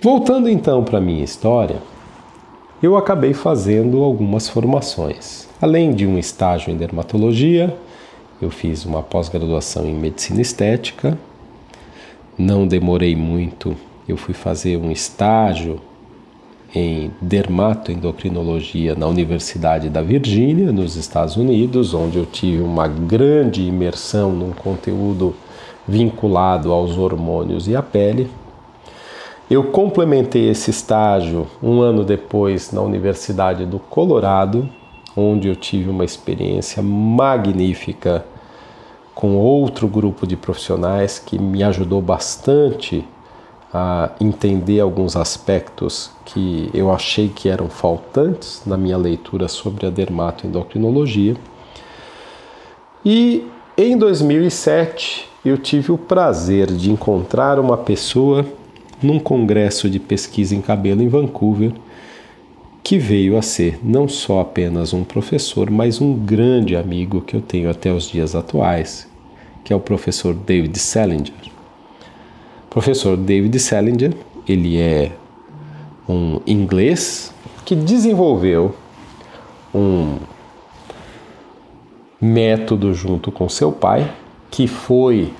Voltando 0.00 0.48
então 0.48 0.84
para 0.84 0.98
a 0.98 1.00
minha 1.00 1.24
história, 1.24 1.82
eu 2.82 2.96
acabei 2.96 3.32
fazendo 3.34 4.02
algumas 4.02 4.48
formações. 4.48 5.48
Além 5.60 5.92
de 5.92 6.06
um 6.06 6.18
estágio 6.18 6.72
em 6.72 6.76
dermatologia, 6.76 7.76
eu 8.40 8.50
fiz 8.50 8.84
uma 8.84 9.02
pós-graduação 9.02 9.84
em 9.84 9.94
medicina 9.94 10.40
estética. 10.40 11.18
Não 12.38 12.66
demorei 12.66 13.16
muito, 13.16 13.76
eu 14.08 14.16
fui 14.16 14.32
fazer 14.32 14.76
um 14.76 14.92
estágio 14.92 15.80
em 16.74 17.10
dermatoendocrinologia 17.20 18.94
na 18.94 19.06
Universidade 19.06 19.88
da 19.88 20.02
Virgínia, 20.02 20.70
nos 20.70 20.96
Estados 20.96 21.36
Unidos, 21.36 21.94
onde 21.94 22.18
eu 22.18 22.26
tive 22.26 22.62
uma 22.62 22.86
grande 22.86 23.62
imersão 23.62 24.30
num 24.32 24.52
conteúdo 24.52 25.34
vinculado 25.86 26.70
aos 26.70 26.96
hormônios 26.96 27.66
e 27.66 27.74
à 27.74 27.82
pele. 27.82 28.30
Eu 29.50 29.64
complementei 29.64 30.50
esse 30.50 30.70
estágio 30.70 31.46
um 31.62 31.80
ano 31.80 32.04
depois 32.04 32.70
na 32.70 32.82
Universidade 32.82 33.64
do 33.64 33.78
Colorado, 33.78 34.68
onde 35.16 35.48
eu 35.48 35.56
tive 35.56 35.88
uma 35.88 36.04
experiência 36.04 36.82
magnífica 36.82 38.26
com 39.14 39.36
outro 39.36 39.88
grupo 39.88 40.26
de 40.26 40.36
profissionais 40.36 41.18
que 41.18 41.38
me 41.38 41.62
ajudou 41.62 42.02
bastante 42.02 43.02
a 43.72 44.10
entender 44.20 44.80
alguns 44.80 45.16
aspectos 45.16 46.10
que 46.26 46.68
eu 46.74 46.92
achei 46.92 47.30
que 47.30 47.48
eram 47.48 47.70
faltantes 47.70 48.62
na 48.66 48.76
minha 48.76 48.98
leitura 48.98 49.48
sobre 49.48 49.86
a 49.86 49.90
dermatoendocrinologia. 49.90 51.34
E 53.02 53.46
em 53.78 53.96
2007 53.96 55.26
eu 55.42 55.56
tive 55.56 55.90
o 55.90 55.96
prazer 55.96 56.66
de 56.66 56.90
encontrar 56.92 57.58
uma 57.58 57.78
pessoa 57.78 58.44
num 59.02 59.18
congresso 59.18 59.88
de 59.88 59.98
pesquisa 59.98 60.54
em 60.54 60.60
cabelo 60.60 61.02
em 61.02 61.08
Vancouver, 61.08 61.72
que 62.82 62.98
veio 62.98 63.36
a 63.36 63.42
ser 63.42 63.78
não 63.82 64.08
só 64.08 64.40
apenas 64.40 64.92
um 64.92 65.04
professor, 65.04 65.70
mas 65.70 66.00
um 66.00 66.14
grande 66.14 66.74
amigo 66.74 67.20
que 67.20 67.36
eu 67.36 67.40
tenho 67.40 67.70
até 67.70 67.92
os 67.92 68.08
dias 68.08 68.34
atuais, 68.34 69.06
que 69.62 69.72
é 69.72 69.76
o 69.76 69.80
professor 69.80 70.34
David 70.34 70.78
Salinger. 70.78 71.34
professor 72.70 73.16
David 73.16 73.58
Salinger, 73.58 74.14
ele 74.48 74.78
é 74.78 75.12
um 76.08 76.40
inglês 76.46 77.34
que 77.64 77.76
desenvolveu 77.76 78.74
um 79.74 80.16
método 82.20 82.94
junto 82.94 83.30
com 83.30 83.48
seu 83.48 83.70
pai, 83.70 84.10
que 84.50 84.66
foi 84.66 85.32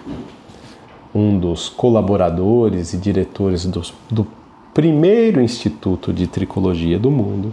um 1.14 1.38
dos 1.38 1.68
colaboradores 1.68 2.92
e 2.92 2.98
diretores 2.98 3.64
do, 3.64 3.82
do 4.10 4.26
primeiro 4.74 5.40
instituto 5.40 6.12
de 6.12 6.26
tricologia 6.26 6.98
do 6.98 7.10
mundo, 7.10 7.52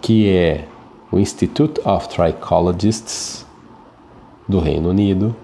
que 0.00 0.28
é 0.28 0.64
o 1.10 1.18
Institute 1.18 1.80
of 1.84 2.08
Trichologists 2.08 3.46
do 4.46 4.60
Reino 4.60 4.90
Unido. 4.90 5.34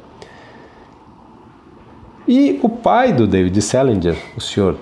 E 2.26 2.58
o 2.62 2.68
pai 2.68 3.12
do 3.12 3.26
David 3.26 3.60
Salinger, 3.60 4.16
o 4.36 4.40
senhor 4.40 4.76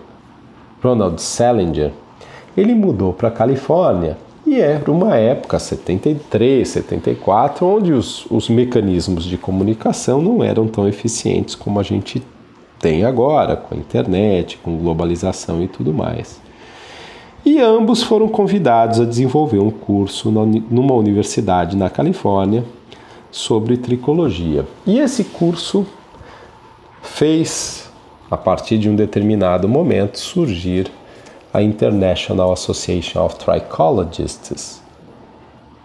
Ronald 0.83 1.21
Salinger, 1.21 1.93
ele 2.57 2.75
mudou 2.75 3.13
para 3.13 3.29
a 3.29 3.33
Califórnia 3.33 4.19
e 4.53 4.61
era 4.61 4.91
uma 4.91 5.17
época, 5.17 5.59
73, 5.59 6.69
74, 6.69 7.67
onde 7.67 7.93
os, 7.93 8.27
os 8.31 8.51
mecanismos 8.51 9.25
de 9.25 9.39
comunicação 9.39 10.21
não 10.21 10.45
eram 10.45 10.67
tão 10.67 10.87
eficientes 10.87 11.55
como 11.55 11.81
a 11.81 11.83
gente 11.83 12.23
tem 12.79 13.05
agora, 13.05 13.57
com 13.57 13.75
a 13.75 13.79
internet, 13.79 14.59
com 14.59 14.77
globalização 14.77 15.63
e 15.63 15.69
tudo 15.69 15.95
mais. 15.95 16.39
E 17.47 17.61
ambos 17.61 18.03
foram 18.03 18.29
convidados 18.29 19.01
a 19.01 19.07
desenvolver 19.07 19.59
um 19.59 19.71
curso 19.71 20.31
numa 20.31 20.95
universidade 20.95 21.75
na 21.75 21.89
Califórnia 21.89 22.63
sobre 23.31 23.79
tricologia. 23.79 24.67
E 24.87 24.99
esse 24.99 25.25
curso 25.25 25.87
fez, 27.01 27.91
a 28.31 28.37
partir 28.37 28.77
de 28.77 28.91
um 28.91 28.95
determinado 28.95 29.67
momento, 29.67 30.19
surgir 30.19 30.91
a 31.53 31.63
International 31.63 32.53
Association 32.53 33.25
of 33.25 33.37
Trichologists, 33.37 34.83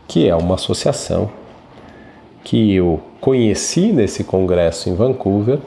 que 0.08 0.28
é 0.28 0.36
uma 0.36 0.56
associação 0.56 1.30
que 2.44 2.74
eu 2.76 3.02
conheci 3.20 3.92
nesse 3.92 4.24
congresso 4.24 4.90
em 4.90 4.96
Vancouver, 4.96 5.60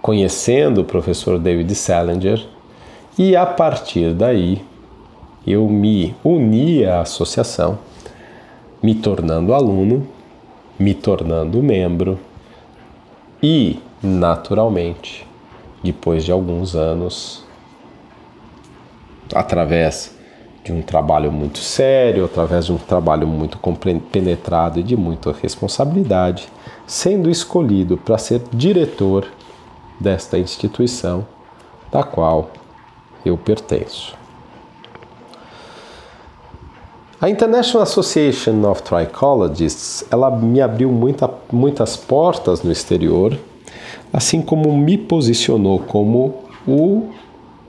conhecendo 0.00 0.80
o 0.80 0.84
professor 0.84 1.38
David 1.38 1.72
Salinger, 1.74 2.44
e 3.16 3.36
a 3.36 3.46
partir 3.46 4.12
daí 4.12 4.60
eu 5.46 5.68
me 5.68 6.14
uni 6.24 6.84
à 6.84 7.02
associação, 7.02 7.78
me 8.82 8.94
tornando 8.94 9.54
aluno, 9.54 10.08
me 10.76 10.92
tornando 10.94 11.62
membro 11.62 12.18
e, 13.40 13.78
naturalmente, 14.02 15.24
depois 15.82 16.24
de 16.24 16.32
alguns 16.32 16.74
anos, 16.74 17.44
através 19.34 20.14
de 20.64 20.72
um 20.72 20.80
trabalho 20.80 21.32
muito 21.32 21.58
sério, 21.58 22.24
através 22.24 22.66
de 22.66 22.72
um 22.72 22.78
trabalho 22.78 23.26
muito 23.26 23.58
penetrado 24.12 24.78
e 24.78 24.82
de 24.82 24.96
muita 24.96 25.32
responsabilidade, 25.32 26.48
sendo 26.86 27.28
escolhido 27.28 27.96
para 27.96 28.18
ser 28.18 28.42
diretor 28.52 29.26
desta 29.98 30.38
instituição 30.38 31.26
da 31.90 32.02
qual 32.02 32.50
eu 33.24 33.36
pertenço. 33.36 34.14
A 37.20 37.30
International 37.30 37.84
Association 37.84 38.68
of 38.68 38.82
Trichologists, 38.82 40.04
ela 40.10 40.28
me 40.28 40.60
abriu 40.60 40.90
muita, 40.90 41.30
muitas 41.52 41.96
portas 41.96 42.62
no 42.62 42.72
exterior, 42.72 43.38
assim 44.12 44.42
como 44.42 44.76
me 44.76 44.98
posicionou 44.98 45.78
como 45.78 46.42
o 46.66 47.10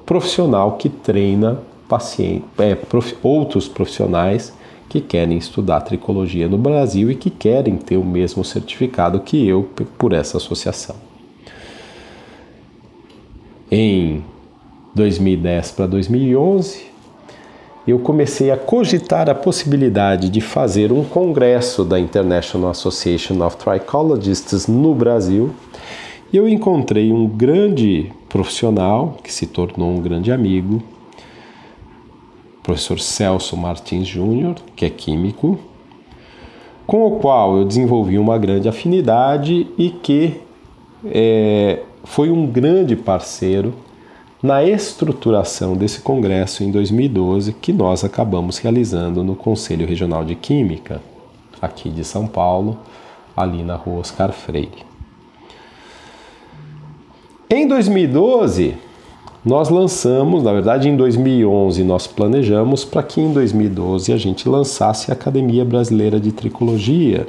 profissional 0.06 0.74
que 0.74 0.90
treina 0.90 1.60
paciente, 1.88 2.46
é, 2.58 2.76
prof, 2.76 3.16
outros 3.22 3.68
profissionais 3.68 4.54
que 4.90 5.02
querem 5.02 5.38
estudar 5.38 5.82
tricologia 5.82 6.48
no 6.48 6.58
Brasil 6.58 7.10
e 7.10 7.16
que 7.16 7.30
querem 7.30 7.78
ter 7.78 7.98
o 7.98 8.04
mesmo 8.04 8.44
certificado 8.44 9.20
que 9.20 9.48
eu 9.48 9.68
por 9.98 10.14
essa 10.14 10.38
associação. 10.38 10.96
Em 13.72 14.24
2010 14.94 15.72
para 15.72 15.88
2011, 15.88 16.86
eu 17.88 18.00
comecei 18.00 18.52
a 18.52 18.56
cogitar 18.56 19.30
a 19.30 19.36
possibilidade 19.36 20.30
de 20.30 20.40
fazer 20.40 20.92
um 20.92 21.04
congresso 21.04 21.84
da 21.84 22.00
International 22.00 22.70
Association 22.70 23.44
of 23.46 23.58
Trichologists 23.58 24.68
no 24.68 24.94
Brasil. 24.94 25.52
E 26.32 26.38
eu 26.38 26.48
encontrei 26.48 27.12
um 27.12 27.28
grande 27.28 28.12
profissional 28.34 29.20
que 29.24 29.32
se 29.32 29.46
tornou 29.46 29.92
um 29.92 30.02
grande 30.02 30.32
amigo, 30.32 30.82
professor 32.64 33.00
Celso 33.00 33.56
Martins 33.56 34.08
Júnior, 34.08 34.56
que 34.76 34.86
é 34.86 34.90
químico, 34.90 35.60
com 36.88 37.06
o 37.06 37.20
qual 37.20 37.58
eu 37.58 37.64
desenvolvi 37.64 38.18
uma 38.18 38.40
grande 38.40 38.68
afinidade 38.68 39.68
e 39.78 39.92
que 39.92 40.42
é, 41.06 41.84
foi 42.04 42.32
um 42.32 42.48
grande 42.48 42.96
parceiro 42.96 43.72
na 44.42 44.64
estruturação 44.64 45.76
desse 45.76 46.02
congresso 46.02 46.64
em 46.64 46.72
2012 46.72 47.54
que 47.54 47.72
nós 47.72 48.04
acabamos 48.04 48.58
realizando 48.58 49.24
no 49.24 49.36
Conselho 49.36 49.86
Regional 49.86 50.26
de 50.26 50.34
Química, 50.34 51.04
aqui 51.62 51.88
de 51.88 52.04
São 52.04 52.26
Paulo, 52.26 52.80
ali 53.38 53.62
na 53.62 53.76
rua 53.76 54.00
Oscar 54.00 54.32
Freire. 54.32 54.93
Em 57.56 57.68
2012, 57.68 58.74
nós 59.46 59.70
lançamos, 59.70 60.42
na 60.42 60.52
verdade 60.52 60.90
em 60.90 60.98
2011 60.98 61.84
nós 61.84 62.08
planejamos 62.08 62.84
para 62.84 63.04
que 63.04 63.22
em 63.22 63.32
2012 63.32 64.12
a 64.12 64.18
gente 64.18 64.50
lançasse 64.50 65.12
a 65.12 65.14
Academia 65.14 65.64
Brasileira 65.64 66.20
de 66.20 66.32
Tricologia, 66.32 67.28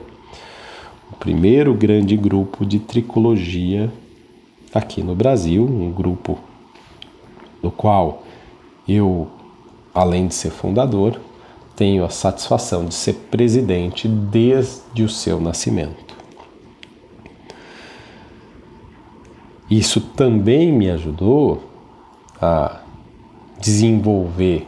o 1.12 1.16
primeiro 1.16 1.74
grande 1.74 2.16
grupo 2.16 2.64
de 2.64 2.78
tricologia 2.78 3.92
aqui 4.72 5.02
no 5.02 5.14
Brasil, 5.14 5.62
um 5.62 5.92
grupo 5.92 6.38
do 7.62 7.70
qual 7.70 8.22
eu, 8.88 9.28
além 9.94 10.26
de 10.26 10.34
ser 10.34 10.52
fundador, 10.52 11.20
tenho 11.76 12.02
a 12.02 12.08
satisfação 12.08 12.86
de 12.86 12.94
ser 12.94 13.12
presidente 13.30 14.08
desde 14.08 15.02
o 15.02 15.08
seu 15.08 15.38
nascimento. 15.38 16.03
Isso 19.70 20.00
também 20.00 20.70
me 20.70 20.90
ajudou 20.90 21.62
a 22.40 22.80
desenvolver 23.58 24.66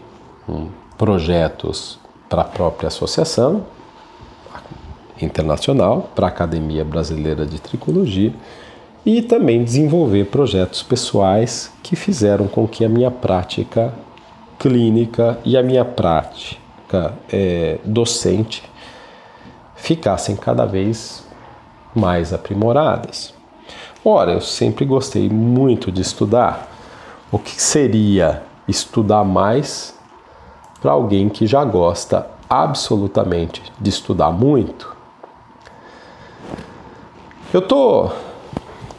um, 0.48 0.68
projetos 0.96 1.98
para 2.28 2.42
a 2.42 2.44
própria 2.44 2.88
associação 2.88 3.66
internacional, 5.20 6.10
para 6.14 6.26
a 6.26 6.28
Academia 6.28 6.84
Brasileira 6.84 7.44
de 7.44 7.60
Tricologia 7.60 8.32
e 9.04 9.22
também 9.22 9.62
desenvolver 9.62 10.26
projetos 10.26 10.82
pessoais 10.82 11.72
que 11.82 11.94
fizeram 11.94 12.48
com 12.48 12.66
que 12.66 12.84
a 12.84 12.88
minha 12.88 13.10
prática 13.10 13.94
clínica 14.58 15.38
e 15.44 15.56
a 15.56 15.62
minha 15.62 15.84
prática 15.84 17.14
é, 17.30 17.78
docente 17.84 18.62
ficassem 19.76 20.34
cada 20.34 20.64
vez 20.64 21.24
mais 21.94 22.32
aprimoradas. 22.32 23.35
Ora, 24.08 24.34
eu 24.34 24.40
sempre 24.40 24.84
gostei 24.84 25.28
muito 25.28 25.90
de 25.90 26.00
estudar, 26.00 26.70
o 27.28 27.40
que 27.40 27.60
seria 27.60 28.44
estudar 28.68 29.24
mais 29.24 29.98
para 30.80 30.92
alguém 30.92 31.28
que 31.28 31.44
já 31.44 31.64
gosta 31.64 32.24
absolutamente 32.48 33.60
de 33.80 33.90
estudar 33.90 34.30
muito? 34.30 34.94
Eu 37.52 37.58
estou 37.58 38.12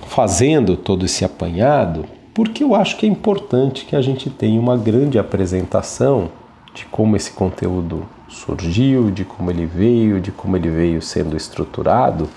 fazendo 0.07 0.75
todo 0.75 1.05
esse 1.05 1.23
apanhado 1.23 2.03
porque 2.33 2.61
eu 2.61 2.75
acho 2.75 2.97
que 2.97 3.05
é 3.05 3.09
importante 3.09 3.85
que 3.85 3.95
a 3.95 4.01
gente 4.01 4.29
tenha 4.29 4.59
uma 4.59 4.75
grande 4.75 5.17
apresentação 5.17 6.29
de 6.73 6.83
como 6.83 7.15
esse 7.15 7.31
conteúdo 7.31 8.05
surgiu, 8.27 9.09
de 9.09 9.23
como 9.23 9.49
ele 9.51 9.65
veio, 9.65 10.19
de 10.19 10.33
como 10.33 10.57
ele 10.57 10.69
veio 10.69 11.01
sendo 11.01 11.37
estruturado, 11.37 12.27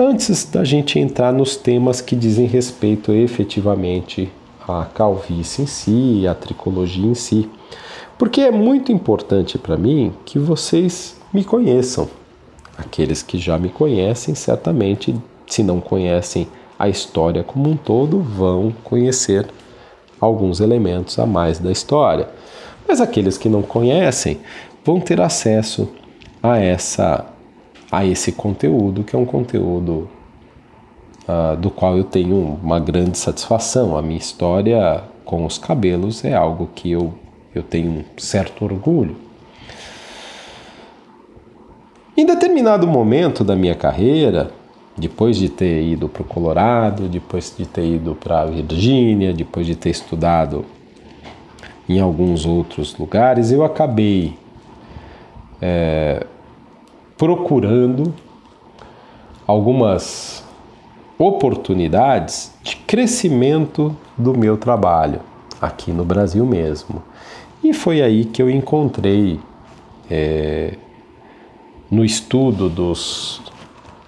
antes 0.00 0.46
da 0.46 0.64
gente 0.64 0.98
entrar 0.98 1.30
nos 1.30 1.56
temas 1.56 2.00
que 2.00 2.16
dizem 2.16 2.46
respeito 2.46 3.12
efetivamente 3.12 4.32
a 4.66 4.86
calvície 4.86 5.62
em 5.62 5.66
si, 5.66 6.26
a 6.26 6.34
tricologia 6.34 7.06
em 7.06 7.14
si. 7.14 7.46
Porque 8.18 8.40
é 8.40 8.50
muito 8.50 8.90
importante 8.90 9.58
para 9.58 9.76
mim 9.76 10.12
que 10.24 10.38
vocês 10.38 11.20
me 11.32 11.44
conheçam. 11.44 12.08
Aqueles 12.78 13.22
que 13.22 13.38
já 13.38 13.58
me 13.58 13.68
conhecem, 13.68 14.34
certamente, 14.34 15.14
se 15.46 15.62
não 15.62 15.80
conhecem 15.80 16.48
a 16.78 16.88
história 16.88 17.44
como 17.44 17.68
um 17.68 17.76
todo, 17.76 18.20
vão 18.20 18.72
conhecer 18.82 19.46
alguns 20.18 20.60
elementos 20.60 21.18
a 21.18 21.26
mais 21.26 21.58
da 21.58 21.70
história. 21.70 22.26
Mas 22.88 23.02
aqueles 23.02 23.36
que 23.36 23.50
não 23.50 23.60
conhecem 23.60 24.40
vão 24.82 24.98
ter 24.98 25.20
acesso 25.20 25.90
a 26.42 26.58
essa 26.58 27.26
a 27.90 28.04
esse 28.04 28.32
conteúdo, 28.32 29.02
que 29.02 29.16
é 29.16 29.18
um 29.18 29.24
conteúdo 29.24 30.08
uh, 31.28 31.56
do 31.56 31.70
qual 31.70 31.96
eu 31.96 32.04
tenho 32.04 32.58
uma 32.62 32.78
grande 32.78 33.18
satisfação. 33.18 33.96
A 33.96 34.02
minha 34.02 34.18
história 34.18 35.02
com 35.24 35.44
os 35.44 35.58
cabelos 35.58 36.24
é 36.24 36.34
algo 36.34 36.68
que 36.74 36.90
eu, 36.90 37.12
eu 37.54 37.62
tenho 37.62 37.90
um 37.90 38.04
certo 38.16 38.64
orgulho. 38.64 39.16
Em 42.16 42.26
determinado 42.26 42.86
momento 42.86 43.42
da 43.42 43.56
minha 43.56 43.74
carreira, 43.74 44.50
depois 44.96 45.36
de 45.36 45.48
ter 45.48 45.82
ido 45.82 46.08
para 46.08 46.22
o 46.22 46.24
Colorado, 46.24 47.08
depois 47.08 47.54
de 47.56 47.64
ter 47.66 47.86
ido 47.86 48.14
para 48.14 48.42
a 48.42 48.46
Virgínia, 48.46 49.32
depois 49.32 49.66
de 49.66 49.74
ter 49.74 49.90
estudado 49.90 50.64
em 51.88 51.98
alguns 51.98 52.44
outros 52.44 52.96
lugares, 52.96 53.50
eu 53.50 53.64
acabei 53.64 54.34
é, 55.60 56.26
procurando 57.20 58.14
algumas 59.46 60.42
oportunidades 61.18 62.54
de 62.62 62.76
crescimento 62.76 63.94
do 64.16 64.34
meu 64.34 64.56
trabalho 64.56 65.20
aqui 65.60 65.92
no 65.92 66.02
Brasil 66.02 66.46
mesmo. 66.46 67.02
E 67.62 67.74
foi 67.74 68.00
aí 68.00 68.24
que 68.24 68.40
eu 68.40 68.48
encontrei 68.48 69.38
é, 70.10 70.78
no 71.90 72.06
estudo 72.06 72.70
dos, 72.70 73.42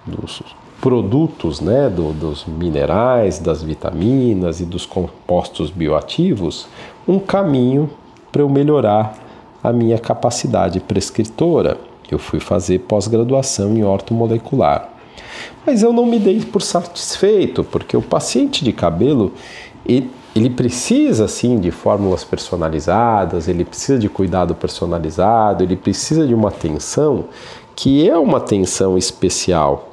dos 0.07 0.41
produtos, 0.81 1.61
né, 1.61 1.91
do, 1.91 2.13
dos 2.13 2.47
minerais, 2.47 3.37
das 3.37 3.61
vitaminas 3.61 4.59
e 4.59 4.65
dos 4.65 4.87
compostos 4.87 5.69
bioativos, 5.69 6.67
um 7.07 7.19
caminho 7.19 7.91
para 8.31 8.41
eu 8.41 8.49
melhorar 8.49 9.15
a 9.63 9.71
minha 9.71 9.99
capacidade 9.99 10.79
prescritora. 10.79 11.92
Eu 12.11 12.19
fui 12.19 12.39
fazer 12.39 12.79
pós-graduação 12.79 13.75
em 13.75 13.83
ortomolecular. 13.83 14.89
Mas 15.65 15.81
eu 15.81 15.93
não 15.93 16.05
me 16.05 16.19
dei 16.19 16.41
por 16.41 16.61
satisfeito, 16.61 17.63
porque 17.63 17.95
o 17.95 18.01
paciente 18.01 18.63
de 18.63 18.73
cabelo 18.73 19.33
ele, 19.85 20.49
precisa 20.49 21.27
sim 21.27 21.59
de 21.59 21.71
fórmulas 21.71 22.23
personalizadas, 22.23 23.47
ele 23.47 23.63
precisa 23.63 23.99
de 23.99 24.09
cuidado 24.09 24.55
personalizado, 24.55 25.63
ele 25.63 25.75
precisa 25.75 26.25
de 26.25 26.33
uma 26.33 26.49
atenção 26.49 27.25
que 27.75 28.07
é 28.07 28.17
uma 28.17 28.37
atenção 28.37 28.97
especial. 28.97 29.89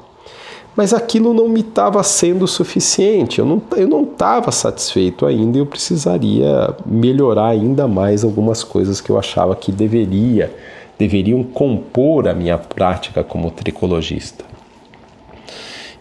Mas 0.76 0.94
aquilo 0.94 1.34
não 1.34 1.48
me 1.48 1.60
estava 1.60 2.02
sendo 2.02 2.46
suficiente, 2.46 3.40
eu 3.40 3.44
não 3.44 3.60
eu 3.76 3.88
não 3.88 4.04
estava 4.04 4.52
satisfeito 4.52 5.26
ainda 5.26 5.58
e 5.58 5.60
eu 5.60 5.66
precisaria 5.66 6.74
melhorar 6.86 7.48
ainda 7.48 7.88
mais 7.88 8.22
algumas 8.22 8.62
coisas 8.62 9.00
que 9.00 9.10
eu 9.10 9.18
achava 9.18 9.56
que 9.56 9.72
deveria 9.72 10.54
deveriam 11.00 11.42
compor 11.42 12.28
a 12.28 12.34
minha 12.34 12.58
prática 12.58 13.24
como 13.24 13.50
tricologista. 13.50 14.44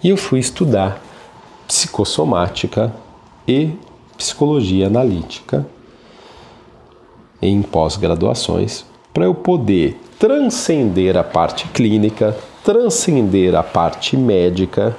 E 0.03 0.09
eu 0.09 0.17
fui 0.17 0.39
estudar 0.39 1.01
psicossomática 1.65 2.93
e 3.47 3.71
psicologia 4.17 4.87
analítica 4.87 5.65
em 7.41 7.61
pós-graduações 7.61 8.83
para 9.13 9.23
eu 9.23 9.33
poder 9.33 9.97
transcender 10.19 11.15
a 11.15 11.23
parte 11.23 11.65
clínica, 11.69 12.37
transcender 12.61 13.55
a 13.55 13.63
parte 13.63 14.17
médica 14.17 14.97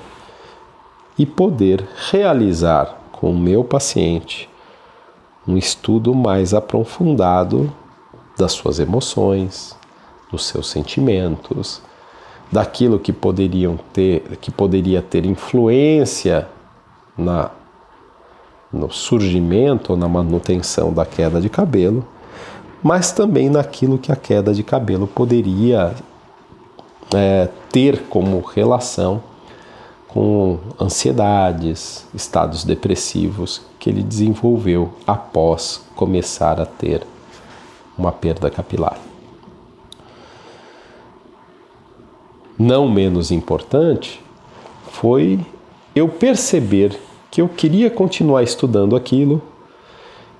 e 1.19 1.27
poder 1.27 1.87
realizar 2.11 2.99
com 3.13 3.33
o 3.33 3.39
meu 3.39 3.63
paciente 3.63 4.49
um 5.47 5.59
estudo 5.59 6.15
mais 6.15 6.55
aprofundado 6.55 7.71
das 8.39 8.53
suas 8.53 8.79
emoções, 8.79 9.79
dos 10.31 10.47
seus 10.47 10.69
sentimentos, 10.69 11.83
daquilo 12.51 12.99
que 12.99 13.13
poderiam 13.13 13.79
ter, 13.93 14.23
que 14.41 14.51
poderia 14.51 15.01
ter 15.03 15.25
influência 15.25 16.49
na 17.17 17.51
no 18.73 18.91
surgimento 18.91 19.93
ou 19.93 19.99
na 19.99 20.09
manutenção 20.09 20.93
da 20.93 21.05
queda 21.05 21.41
de 21.41 21.49
cabelo, 21.49 22.07
mas 22.83 23.11
também 23.11 23.51
naquilo 23.51 23.99
que 23.99 24.13
a 24.13 24.17
queda 24.17 24.55
de 24.55 24.63
cabelo 24.63 25.07
poderia 25.07 25.93
é, 27.15 27.49
ter 27.71 28.05
como 28.09 28.41
relação 28.41 29.23
com 30.07 30.59
ansiedades, 30.81 32.07
estados 32.15 32.65
depressivos 32.65 33.63
que 33.79 33.91
ele 33.91 34.03
desenvolveu 34.03 34.93
após 35.07 35.83
começar 35.95 36.61
a 36.61 36.67
ter 36.67 37.07
uma 37.97 38.11
perda 38.11 38.51
capilar. 38.51 39.10
Não 42.61 42.87
menos 42.87 43.31
importante, 43.31 44.21
foi 44.91 45.41
eu 45.97 46.11
perceber 46.11 47.01
que 47.31 47.41
eu 47.41 47.49
queria 47.49 47.89
continuar 47.89 48.43
estudando 48.43 48.95
aquilo 48.95 49.41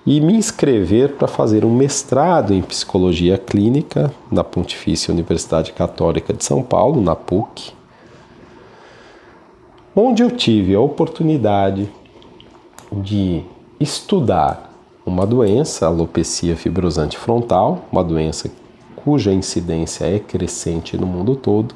e 0.05 0.21
me 0.21 0.35
inscrever 0.35 1.15
para 1.15 1.27
fazer 1.27 1.65
um 1.65 1.75
mestrado 1.75 2.53
em 2.53 2.61
psicologia 2.61 3.39
clínica 3.39 4.13
na 4.31 4.45
Pontifícia 4.45 5.11
Universidade 5.11 5.73
Católica 5.73 6.35
de 6.35 6.45
São 6.45 6.63
Paulo, 6.63 7.01
na 7.01 7.17
PUC, 7.17 7.73
onde 9.97 10.23
eu 10.23 10.31
tive 10.31 10.75
a 10.75 10.81
oportunidade 10.81 11.89
de 12.93 13.43
estudar 13.81 14.71
uma 15.07 15.27
doença, 15.27 15.87
alopecia 15.87 16.55
fibrosante 16.55 17.17
frontal, 17.17 17.87
uma 17.91 18.05
doença 18.05 18.51
cuja 19.05 19.33
incidência 19.33 20.05
é 20.05 20.19
crescente 20.19 20.97
no 20.97 21.07
mundo 21.07 21.37
todo, 21.37 21.75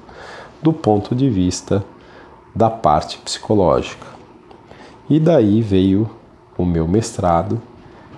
do 0.62 0.72
ponto 0.72 1.14
de 1.14 1.28
vista 1.28 1.84
da 2.54 2.70
parte 2.70 3.18
psicológica. 3.18 4.06
E 5.08 5.20
daí 5.20 5.60
veio 5.60 6.08
o 6.56 6.64
meu 6.64 6.86
mestrado, 6.86 7.60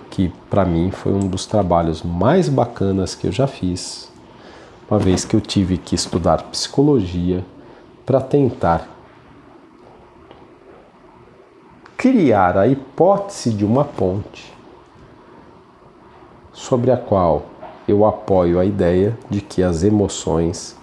que 0.09 0.31
para 0.49 0.63
mim 0.63 0.91
foi 0.91 1.13
um 1.13 1.27
dos 1.27 1.45
trabalhos 1.45 2.01
mais 2.03 2.47
bacanas 2.47 3.15
que 3.15 3.27
eu 3.27 3.31
já 3.31 3.47
fiz, 3.47 4.11
uma 4.89 4.99
vez 4.99 5.25
que 5.25 5.35
eu 5.35 5.41
tive 5.41 5.77
que 5.77 5.95
estudar 5.95 6.43
psicologia 6.43 7.43
para 8.05 8.21
tentar 8.21 8.87
criar 11.97 12.57
a 12.57 12.67
hipótese 12.67 13.51
de 13.51 13.65
uma 13.65 13.83
ponte 13.83 14.53
sobre 16.53 16.91
a 16.91 16.97
qual 16.97 17.43
eu 17.87 18.05
apoio 18.05 18.59
a 18.59 18.65
ideia 18.65 19.17
de 19.29 19.41
que 19.41 19.63
as 19.63 19.83
emoções 19.83 20.75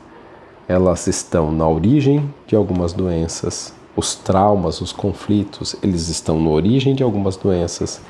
elas 0.66 1.06
estão 1.06 1.52
na 1.52 1.68
origem 1.68 2.32
de 2.46 2.56
algumas 2.56 2.92
doenças, 2.92 3.74
os 3.94 4.14
traumas, 4.14 4.80
os 4.80 4.92
conflitos, 4.92 5.76
eles 5.82 6.08
estão 6.08 6.40
na 6.40 6.48
origem 6.48 6.94
de 6.94 7.02
algumas 7.02 7.36
doenças, 7.36 8.00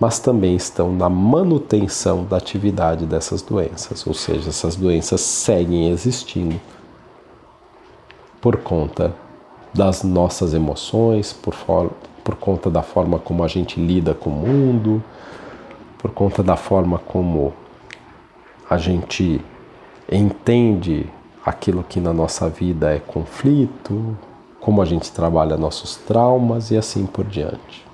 mas 0.00 0.18
também 0.18 0.56
estão 0.56 0.92
na 0.92 1.08
manutenção 1.08 2.24
da 2.24 2.38
atividade 2.38 3.06
dessas 3.06 3.42
doenças, 3.42 4.06
ou 4.06 4.14
seja, 4.14 4.48
essas 4.48 4.74
doenças 4.76 5.20
seguem 5.20 5.90
existindo 5.90 6.58
por 8.40 8.56
conta 8.58 9.14
das 9.72 10.02
nossas 10.02 10.54
emoções, 10.54 11.32
por, 11.32 11.54
for, 11.54 11.90
por 12.24 12.34
conta 12.36 12.70
da 12.70 12.82
forma 12.82 13.18
como 13.18 13.44
a 13.44 13.48
gente 13.48 13.78
lida 13.78 14.14
com 14.14 14.30
o 14.30 14.32
mundo, 14.32 15.02
por 15.98 16.10
conta 16.10 16.42
da 16.42 16.56
forma 16.56 16.98
como 16.98 17.52
a 18.68 18.76
gente 18.76 19.40
entende 20.10 21.06
aquilo 21.44 21.84
que 21.84 22.00
na 22.00 22.12
nossa 22.12 22.48
vida 22.48 22.92
é 22.92 22.98
conflito, 22.98 24.16
como 24.60 24.82
a 24.82 24.84
gente 24.84 25.12
trabalha 25.12 25.56
nossos 25.56 25.96
traumas 25.96 26.70
e 26.70 26.76
assim 26.76 27.06
por 27.06 27.24
diante. 27.24 27.86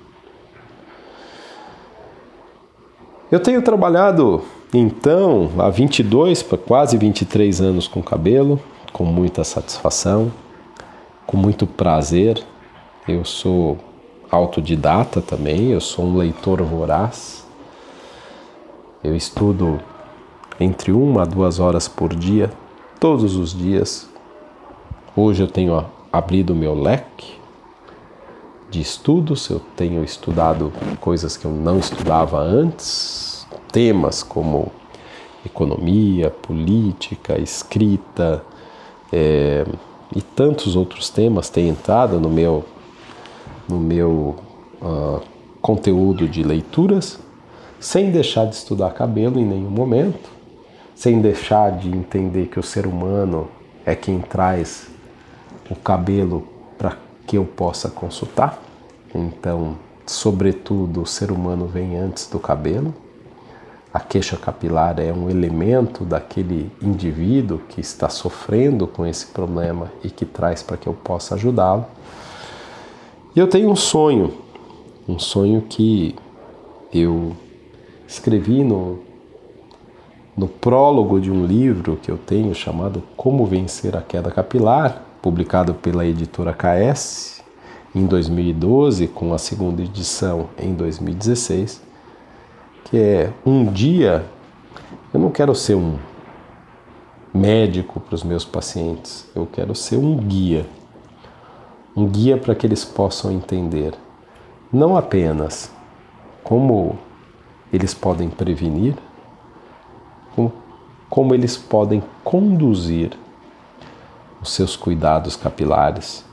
Eu 3.31 3.39
tenho 3.39 3.61
trabalhado 3.61 4.43
então 4.73 5.51
há 5.59 5.69
22 5.69 6.41
para 6.41 6.57
quase 6.57 6.97
23 6.97 7.61
anos 7.61 7.87
com 7.87 8.01
cabelo, 8.01 8.59
com 8.91 9.03
muita 9.03 9.43
satisfação, 9.43 10.31
com 11.27 11.37
muito 11.37 11.67
prazer. 11.67 12.43
Eu 13.07 13.23
sou 13.23 13.77
autodidata 14.31 15.21
também, 15.21 15.71
eu 15.71 15.81
sou 15.81 16.05
um 16.05 16.17
leitor 16.17 16.61
voraz. 16.63 17.45
Eu 19.03 19.15
estudo 19.15 19.79
entre 20.59 20.91
uma 20.91 21.23
a 21.23 21.25
duas 21.25 21.59
horas 21.59 21.87
por 21.87 22.15
dia, 22.15 22.51
todos 22.99 23.35
os 23.35 23.53
dias. 23.53 24.09
Hoje 25.15 25.43
eu 25.43 25.47
tenho 25.47 25.85
abrido 26.11 26.53
o 26.53 26.55
meu 26.55 26.73
leque 26.73 27.33
de 28.69 28.81
estudos, 28.81 29.49
eu 29.49 29.59
tenho 29.75 30.03
estudado 30.03 30.71
coisas 30.99 31.37
que 31.37 31.45
eu 31.45 31.51
não 31.51 31.77
estudava 31.77 32.39
antes, 32.39 33.45
temas 33.71 34.23
como 34.23 34.71
economia, 35.45 36.29
política, 36.29 37.39
escrita 37.39 38.43
é, 39.11 39.65
e 40.15 40.21
tantos 40.21 40.75
outros 40.75 41.09
temas 41.09 41.49
têm 41.49 41.69
entrado 41.69 42.19
no 42.19 42.29
meu, 42.29 42.63
no 43.67 43.79
meu 43.79 44.35
uh, 44.81 45.21
conteúdo 45.61 46.27
de 46.27 46.43
leituras, 46.43 47.19
sem 47.79 48.11
deixar 48.11 48.45
de 48.45 48.55
estudar 48.55 48.91
cabelo 48.91 49.39
em 49.39 49.45
nenhum 49.45 49.69
momento 49.69 50.33
sem 50.95 51.19
deixar 51.21 51.71
de 51.71 51.89
entender 51.89 52.47
que 52.47 52.59
o 52.59 52.63
ser 52.63 52.85
humano 52.85 53.47
é 53.85 53.95
quem 53.95 54.19
traz 54.19 54.87
o 55.69 55.75
cabelo 55.75 56.47
para 56.77 56.97
que 57.25 57.37
eu 57.37 57.45
possa 57.45 57.89
consultar. 57.89 58.61
Então, 59.13 59.75
sobretudo, 60.05 61.01
o 61.01 61.05
ser 61.05 61.31
humano 61.31 61.67
vem 61.67 61.97
antes 61.97 62.27
do 62.27 62.39
cabelo. 62.39 62.93
A 63.93 63.99
queixa 63.99 64.35
capilar 64.35 64.99
é 64.99 65.13
um 65.13 65.29
elemento 65.29 66.03
daquele 66.03 66.71
indivíduo 66.81 67.59
que 67.69 67.79
está 67.79 68.09
sofrendo 68.09 68.87
com 68.87 69.05
esse 69.05 69.27
problema 69.27 69.91
e 70.03 70.09
que 70.09 70.25
traz 70.25 70.63
para 70.63 70.77
que 70.77 70.87
eu 70.87 70.93
possa 70.93 71.35
ajudá-lo. 71.35 71.85
E 73.35 73.39
eu 73.39 73.47
tenho 73.47 73.69
um 73.69 73.75
sonho, 73.75 74.33
um 75.07 75.19
sonho 75.19 75.61
que 75.61 76.15
eu 76.91 77.35
escrevi 78.07 78.63
no 78.63 78.99
no 80.35 80.47
prólogo 80.47 81.19
de 81.19 81.31
um 81.31 81.45
livro 81.45 81.97
que 82.01 82.09
eu 82.09 82.17
tenho 82.17 82.53
chamado 82.55 83.03
Como 83.15 83.45
Vencer 83.45 83.95
a 83.95 84.01
Queda 84.01 84.31
Capilar, 84.31 85.03
publicado 85.21 85.73
pela 85.73 86.05
editora 86.05 86.53
KS 86.53 87.43
em 87.93 88.05
2012, 88.05 89.07
com 89.07 89.33
a 89.33 89.37
segunda 89.37 89.81
edição 89.83 90.49
em 90.57 90.73
2016, 90.73 91.81
que 92.85 92.97
é 92.97 93.31
um 93.45 93.65
dia 93.65 94.25
eu 95.13 95.19
não 95.19 95.29
quero 95.29 95.53
ser 95.53 95.75
um 95.75 95.97
médico 97.31 97.99
para 97.99 98.15
os 98.15 98.23
meus 98.23 98.43
pacientes, 98.43 99.29
eu 99.35 99.45
quero 99.45 99.75
ser 99.75 99.97
um 99.97 100.17
guia. 100.17 100.65
Um 101.95 102.07
guia 102.07 102.35
para 102.35 102.55
que 102.55 102.65
eles 102.65 102.83
possam 102.83 103.31
entender 103.31 103.93
não 104.71 104.97
apenas 104.97 105.71
como 106.43 106.97
eles 107.71 107.93
podem 107.93 108.27
prevenir, 108.27 108.95
como 111.13 111.35
eles 111.35 111.55
podem 111.55 112.01
conduzir 112.23 113.15
os 114.41 114.51
seus 114.51 114.75
cuidados 114.75 115.35
capilares 115.35 116.25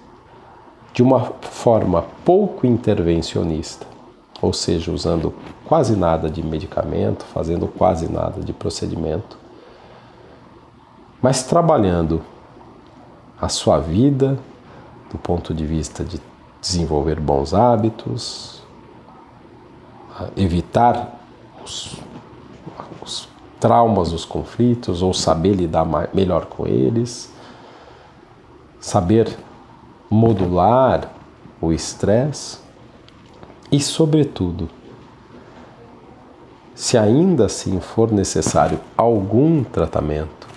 de 0.94 1.02
uma 1.02 1.20
forma 1.42 2.06
pouco 2.24 2.66
intervencionista, 2.66 3.86
ou 4.40 4.54
seja, 4.54 4.90
usando 4.90 5.34
quase 5.66 5.94
nada 5.94 6.30
de 6.30 6.42
medicamento, 6.42 7.26
fazendo 7.26 7.68
quase 7.68 8.10
nada 8.10 8.40
de 8.40 8.54
procedimento, 8.54 9.36
mas 11.20 11.42
trabalhando 11.42 12.22
a 13.38 13.50
sua 13.50 13.78
vida 13.78 14.38
do 15.10 15.18
ponto 15.18 15.52
de 15.52 15.66
vista 15.66 16.02
de 16.02 16.18
desenvolver 16.58 17.20
bons 17.20 17.52
hábitos, 17.52 18.62
evitar 20.34 21.20
os, 21.62 22.00
os 23.02 23.28
traumas, 23.60 24.12
os 24.12 24.24
conflitos, 24.24 25.02
ou 25.02 25.12
saber 25.12 25.52
lidar 25.52 25.86
melhor 26.14 26.46
com 26.46 26.66
eles, 26.66 27.30
saber 28.80 29.36
modular 30.08 31.12
o 31.60 31.72
estresse. 31.72 32.58
E, 33.70 33.78
sobretudo, 33.78 34.68
se 36.74 36.96
ainda 36.96 37.44
assim 37.44 37.78
for 37.78 38.10
necessário 38.10 38.80
algum 38.96 39.62
tratamento, 39.62 40.48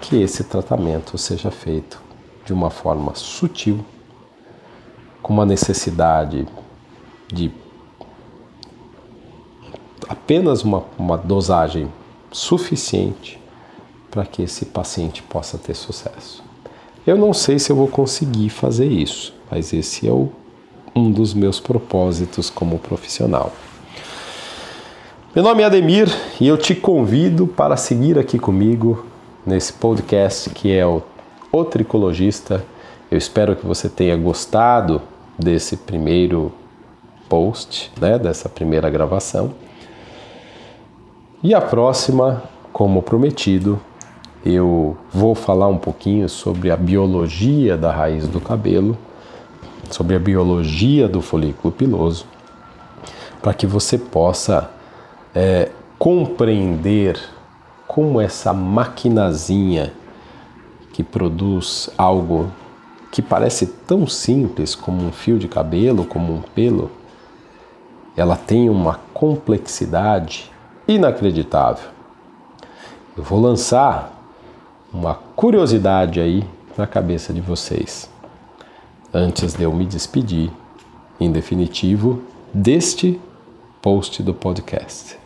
que 0.00 0.20
esse 0.20 0.44
tratamento 0.44 1.16
seja 1.16 1.50
feito 1.50 2.00
de 2.44 2.52
uma 2.52 2.68
forma 2.68 3.14
sutil, 3.14 3.82
com 5.22 5.32
uma 5.32 5.46
necessidade 5.46 6.46
de 7.32 7.50
apenas 10.08 10.62
uma, 10.62 10.84
uma 10.98 11.16
dosagem 11.16 11.90
suficiente 12.30 13.40
para 14.10 14.24
que 14.24 14.42
esse 14.42 14.66
paciente 14.66 15.22
possa 15.22 15.58
ter 15.58 15.74
sucesso. 15.74 16.42
Eu 17.06 17.16
não 17.16 17.32
sei 17.32 17.58
se 17.58 17.70
eu 17.70 17.76
vou 17.76 17.88
conseguir 17.88 18.48
fazer 18.48 18.86
isso, 18.86 19.34
mas 19.50 19.72
esse 19.72 20.08
é 20.08 20.12
o, 20.12 20.30
um 20.94 21.10
dos 21.10 21.34
meus 21.34 21.60
propósitos 21.60 22.48
como 22.48 22.78
profissional. 22.78 23.52
Meu 25.34 25.42
nome 25.42 25.62
é 25.62 25.66
Ademir 25.66 26.08
e 26.40 26.46
eu 26.46 26.56
te 26.56 26.74
convido 26.74 27.46
para 27.46 27.76
seguir 27.76 28.18
aqui 28.18 28.38
comigo 28.38 29.04
nesse 29.44 29.72
podcast 29.72 30.48
que 30.50 30.72
é 30.72 30.86
o, 30.86 31.02
o 31.50 31.64
Tricologista. 31.64 32.64
Eu 33.10 33.18
espero 33.18 33.56
que 33.56 33.66
você 33.66 33.88
tenha 33.88 34.16
gostado 34.16 35.02
desse 35.38 35.76
primeiro 35.76 36.52
post, 37.28 37.90
né, 38.00 38.18
dessa 38.18 38.48
primeira 38.48 38.88
gravação. 38.88 39.52
E 41.44 41.52
a 41.52 41.60
próxima, 41.60 42.42
como 42.72 43.02
prometido, 43.02 43.78
eu 44.46 44.96
vou 45.12 45.34
falar 45.34 45.68
um 45.68 45.76
pouquinho 45.76 46.26
sobre 46.26 46.70
a 46.70 46.76
biologia 46.76 47.76
da 47.76 47.92
raiz 47.92 48.26
do 48.26 48.40
cabelo, 48.40 48.96
sobre 49.90 50.16
a 50.16 50.18
biologia 50.18 51.06
do 51.06 51.20
folículo 51.20 51.70
piloso, 51.70 52.24
para 53.42 53.52
que 53.52 53.66
você 53.66 53.98
possa 53.98 54.70
é, 55.34 55.70
compreender 55.98 57.20
como 57.86 58.22
essa 58.22 58.54
maquinazinha 58.54 59.92
que 60.94 61.02
produz 61.02 61.90
algo 61.98 62.50
que 63.12 63.20
parece 63.20 63.66
tão 63.66 64.06
simples 64.06 64.74
como 64.74 65.06
um 65.06 65.12
fio 65.12 65.38
de 65.38 65.46
cabelo, 65.46 66.06
como 66.06 66.32
um 66.32 66.40
pelo, 66.40 66.90
ela 68.16 68.34
tem 68.34 68.70
uma 68.70 68.98
complexidade 69.12 70.53
inacreditável. 70.86 71.88
Eu 73.16 73.22
vou 73.22 73.40
lançar 73.40 74.12
uma 74.92 75.14
curiosidade 75.14 76.20
aí 76.20 76.44
na 76.76 76.86
cabeça 76.86 77.32
de 77.32 77.40
vocês. 77.40 78.10
Antes 79.12 79.54
de 79.54 79.62
eu 79.62 79.72
me 79.72 79.86
despedir, 79.86 80.50
em 81.20 81.30
definitivo, 81.30 82.22
deste 82.52 83.20
post 83.80 84.22
do 84.22 84.34
podcast. 84.34 85.16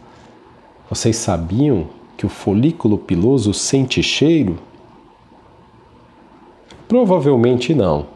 Vocês 0.91 1.17
sabiam 1.17 1.87
que 2.17 2.27
o 2.27 2.29
folículo 2.29 2.99
piloso 2.99 3.55
sente 3.55 4.03
cheiro? 4.03 4.59
Provavelmente 6.87 7.75
não, 7.75 8.07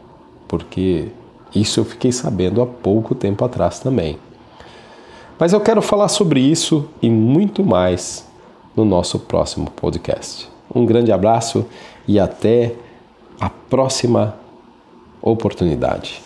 porque 0.47 1.09
isso 1.53 1.79
eu 1.79 1.85
fiquei 1.85 2.11
sabendo 2.11 2.61
há 2.61 2.65
pouco 2.65 3.13
tempo 3.13 3.45
atrás 3.45 3.79
também. 3.79 4.17
Mas 5.37 5.53
eu 5.53 5.61
quero 5.61 5.81
falar 5.81 6.07
sobre 6.07 6.39
isso 6.39 6.87
e 7.01 7.09
muito 7.09 7.63
mais 7.63 8.27
no 8.75 8.85
nosso 8.85 9.19
próximo 9.19 9.69
podcast. 9.71 10.49
Um 10.73 10.85
grande 10.85 11.11
abraço 11.11 11.65
e 12.07 12.19
até 12.19 12.73
a 13.39 13.49
próxima 13.49 14.35
oportunidade. 15.21 16.22